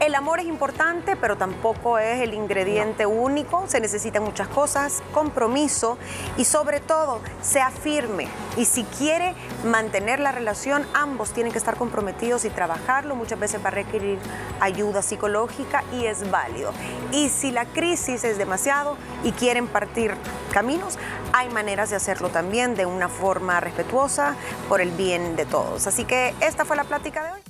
El 0.00 0.14
amor 0.14 0.40
es 0.40 0.46
importante, 0.46 1.14
pero 1.14 1.36
tampoco 1.36 1.98
es 1.98 2.22
el 2.22 2.32
ingrediente 2.32 3.04
único. 3.04 3.68
Se 3.68 3.80
necesitan 3.80 4.22
muchas 4.22 4.48
cosas, 4.48 5.02
compromiso 5.12 5.98
y 6.38 6.46
sobre 6.46 6.80
todo, 6.80 7.20
sea 7.42 7.70
firme. 7.70 8.26
Y 8.56 8.64
si 8.64 8.84
quiere 8.84 9.34
mantener 9.62 10.18
la 10.18 10.32
relación, 10.32 10.86
ambos 10.94 11.34
tienen 11.34 11.52
que 11.52 11.58
estar 11.58 11.76
comprometidos 11.76 12.46
y 12.46 12.48
trabajarlo. 12.50 13.14
Muchas 13.14 13.38
veces 13.38 13.62
va 13.62 13.68
a 13.68 13.72
requerir 13.72 14.18
ayuda 14.60 15.02
psicológica 15.02 15.84
y 15.92 16.06
es 16.06 16.30
válido. 16.30 16.72
Y 17.12 17.28
si 17.28 17.52
la 17.52 17.66
crisis 17.66 18.24
es 18.24 18.38
demasiado 18.38 18.96
y 19.22 19.32
quieren 19.32 19.66
partir 19.66 20.14
caminos, 20.50 20.98
hay 21.34 21.50
maneras 21.50 21.90
de 21.90 21.96
hacerlo 21.96 22.30
también 22.30 22.74
de 22.74 22.86
una 22.86 23.10
forma 23.10 23.60
respetuosa 23.60 24.34
por 24.66 24.80
el 24.80 24.92
bien 24.92 25.36
de 25.36 25.44
todos. 25.44 25.86
Así 25.86 26.06
que 26.06 26.34
esta 26.40 26.64
fue 26.64 26.76
la 26.76 26.84
plática 26.84 27.22
de 27.22 27.32
hoy. 27.32 27.49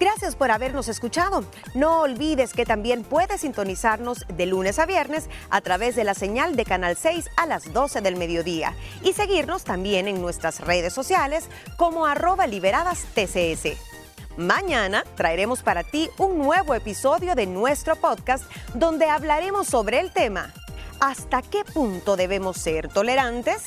Gracias 0.00 0.34
por 0.34 0.50
habernos 0.50 0.88
escuchado. 0.88 1.44
No 1.74 2.00
olvides 2.00 2.54
que 2.54 2.64
también 2.64 3.04
puedes 3.04 3.42
sintonizarnos 3.42 4.24
de 4.34 4.46
lunes 4.46 4.78
a 4.78 4.86
viernes 4.86 5.28
a 5.50 5.60
través 5.60 5.94
de 5.94 6.04
la 6.04 6.14
señal 6.14 6.56
de 6.56 6.64
Canal 6.64 6.96
6 6.96 7.28
a 7.36 7.44
las 7.44 7.70
12 7.74 8.00
del 8.00 8.16
mediodía 8.16 8.74
y 9.02 9.12
seguirnos 9.12 9.62
también 9.62 10.08
en 10.08 10.22
nuestras 10.22 10.60
redes 10.60 10.94
sociales 10.94 11.50
como 11.76 12.06
arroba 12.06 12.46
liberadas 12.46 13.04
TCS. 13.14 13.76
Mañana 14.38 15.04
traeremos 15.16 15.62
para 15.62 15.84
ti 15.84 16.08
un 16.16 16.38
nuevo 16.38 16.74
episodio 16.74 17.34
de 17.34 17.44
nuestro 17.44 17.94
podcast 17.94 18.44
donde 18.72 19.04
hablaremos 19.04 19.66
sobre 19.66 20.00
el 20.00 20.12
tema 20.12 20.54
¿Hasta 21.00 21.42
qué 21.42 21.62
punto 21.64 22.16
debemos 22.16 22.56
ser 22.56 22.88
tolerantes? 22.88 23.64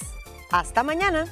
Hasta 0.52 0.82
mañana. 0.82 1.28